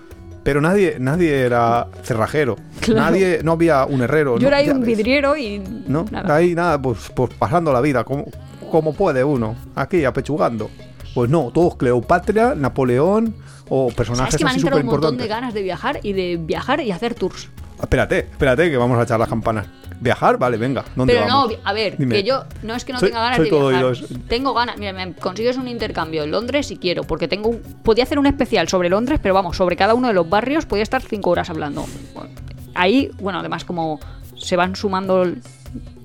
[0.44, 2.56] Pero nadie, nadie era cerrajero.
[2.80, 3.00] Claro.
[3.00, 4.38] Nadie, no había un herrero.
[4.38, 4.88] Yo no, era ahí un ves.
[4.88, 5.62] vidriero y.
[5.86, 6.04] ¿No?
[6.10, 6.34] Nada.
[6.34, 8.24] Ahí nada, pues, pues pasando la vida, como,
[8.72, 9.54] como puede uno.
[9.76, 10.68] Aquí, apechugando.
[11.14, 13.34] Pues no, todos Cleopatra, Napoleón
[13.68, 15.28] o personajes ¿Sabes que me han súper un montón de importantes.
[15.28, 17.48] ganas de viajar y de viajar y hacer tours?
[17.80, 19.66] Espérate, espérate, que vamos a echar las campanas.
[20.00, 20.36] ¿Viajar?
[20.38, 20.84] Vale, venga.
[20.96, 21.52] ¿Dónde Pero vamos?
[21.52, 22.16] no, a ver, Dime.
[22.16, 23.84] que yo no es que no Soy- tenga ganas soy de todo viajar.
[23.84, 24.04] oídos.
[24.26, 24.76] Tengo ganas.
[24.78, 27.58] Mira, me consigues un intercambio en Londres si quiero, porque tengo un.
[27.84, 30.82] Podía hacer un especial sobre Londres, pero vamos, sobre cada uno de los barrios podía
[30.82, 31.84] estar cinco horas hablando.
[32.74, 34.00] Ahí, bueno, además como
[34.36, 35.24] se van sumando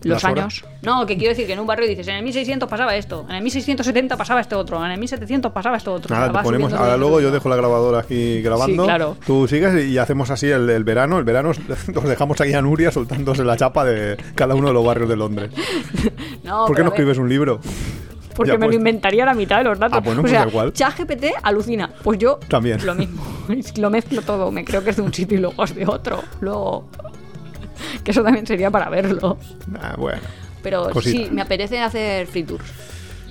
[0.03, 0.37] los horas.
[0.37, 0.65] años.
[0.83, 3.35] No, que quiero decir que en un barrio dices, en el 1600 pasaba esto, en
[3.35, 6.15] el 1670 pasaba este otro, en el 1700 pasaba esto otro.
[6.15, 6.71] Nada, te ponemos.
[6.73, 8.83] Ahora luego yo dejo la grabadora aquí grabando.
[8.83, 9.17] Sí, claro.
[9.25, 11.17] Tú sigues y hacemos así el, el verano.
[11.17, 11.59] El verano os-
[11.93, 15.15] nos dejamos aquí a Nuria soltándose la chapa de cada uno de los barrios de
[15.15, 15.51] Londres.
[16.43, 17.59] No, ¿Por qué no escribes un libro?
[18.33, 19.97] Porque Ya me lo inventaría la mitad de los datos.
[19.97, 20.71] Ah, o pues sea, da igual.
[20.71, 21.89] ChatGPT alucina.
[22.03, 22.85] Pues yo También.
[22.85, 23.21] lo mismo.
[23.77, 24.51] lo mezclo todo.
[24.51, 26.23] Me creo que es de un sitio y luego es de otro.
[26.39, 26.87] Luego.
[28.03, 29.37] Que eso también sería para verlo.
[29.81, 30.21] Ah, bueno.
[30.63, 31.17] Pero Cosita.
[31.25, 32.65] sí, me apetece hacer free tours.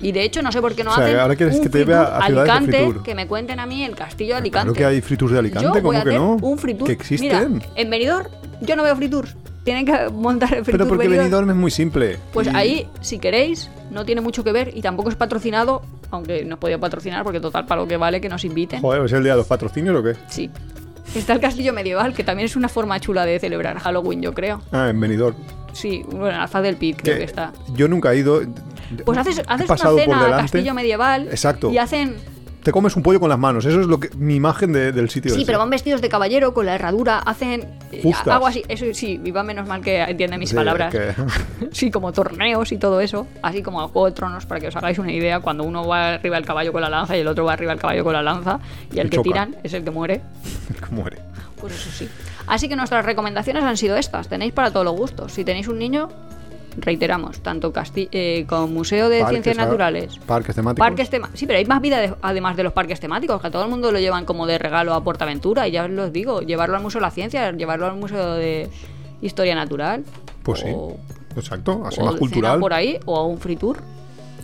[0.01, 1.69] Y de hecho, no sé por qué no O sea, hacen ahora quieres un que
[1.69, 4.65] te lleve a- Alicante, que me cuenten a mí el castillo de Alicante.
[4.71, 6.33] Claro que hay free tours de Alicante, Yo ¿cómo a que no?
[6.35, 6.85] un free tour.
[6.87, 7.53] Que existen.
[7.55, 8.27] Mira, en Benidorm
[8.61, 9.35] yo no veo free tours.
[9.63, 11.25] tienen que montar el Free Pero Tour porque Benidorm.
[11.25, 12.17] Benidorm es muy simple.
[12.31, 16.45] Pues Y- ahí, si queréis, no tiene mucho que ver y tampoco es patrocinado, aunque
[16.45, 18.79] nos podía patrocinar porque total para lo que vale que nos inviten.
[18.81, 20.13] Joder, ¿es el día de los patrocinios o qué?
[20.29, 20.49] Sí.
[21.15, 24.61] Está el castillo medieval, que también es una forma chula de celebrar Halloween, yo creo.
[24.71, 25.35] Ah, en Benidorm.
[25.73, 27.53] Sí, bueno, en Alfaz del Pit creo Que que está.
[27.73, 28.41] Yo nunca he ido.
[29.05, 31.71] Pues haces, haces una cena al castillo medieval Exacto.
[31.71, 32.15] y hacen...
[32.67, 33.63] Te comes un pollo con las manos.
[33.65, 35.31] Eso es lo que mi imagen de- del sitio.
[35.33, 35.45] Sí, ese.
[35.45, 37.61] pero van vestidos de caballero con la herradura, hacen
[37.93, 38.27] eh, Justas.
[38.27, 38.61] algo así.
[38.67, 40.91] Eso sí, y va menos mal que entiende mis Sí, palabras.
[40.93, 41.13] que-
[41.71, 44.75] Sí, como torneos y todo eso, así como el Juego de Tronos, para que os
[44.75, 47.45] hagáis una idea, cuando uno va arriba del caballo con la lanza y el otro
[47.45, 48.59] va arriba del caballo con la lanza,
[48.93, 49.23] y el Y que choca.
[49.29, 50.19] tiran es el que muere,
[50.91, 51.19] Muere.
[51.61, 52.09] pues eso sí.
[52.47, 55.31] Así que nuestras recomendaciones han sido estas, tenéis para todos los gustos.
[55.31, 56.09] Si tenéis un niño,
[56.77, 60.87] reiteramos, tanto casti eh, con Museo de Parques, Ciencias Naturales, Parques temáticos.
[60.87, 61.39] Parques temáticos.
[61.39, 63.69] Sí, pero hay más vida de- además de los parques temáticos, que a todo el
[63.69, 65.67] mundo lo llevan como de regalo a Portaventura.
[65.67, 68.69] Y ya os los digo, llevarlo al Museo de la Ciencia, llevarlo al Museo de
[69.21, 70.03] Historia Natural.
[70.43, 70.67] Pues sí.
[71.35, 71.83] Exacto.
[71.85, 72.59] Así o más cultural.
[72.59, 73.77] por ahí, o a un free tour.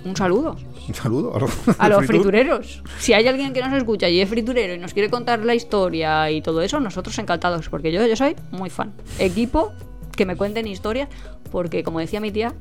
[0.05, 0.57] Un saludo
[0.89, 2.83] Un saludo a los, a los fritureros.
[2.99, 6.29] Si hay alguien que nos escucha y es friturero y nos quiere contar la historia
[6.29, 8.91] y todo eso, nosotros encantados, porque yo, yo soy muy fan.
[9.17, 9.71] Equipo
[10.15, 11.09] que me cuenten historias,
[11.51, 12.53] porque como decía mi tía,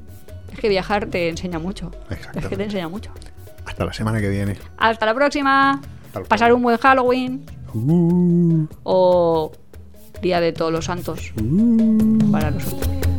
[0.52, 1.90] es que viajar te enseña mucho.
[2.34, 3.12] Es que te enseña mucho.
[3.64, 4.56] Hasta la semana que viene.
[4.76, 5.80] Hasta la próxima.
[6.06, 7.44] Hasta la Pasar un buen Halloween
[7.74, 9.52] Uh, o
[10.20, 12.30] Día de Todos los Santos uh.
[12.30, 13.11] para nosotros.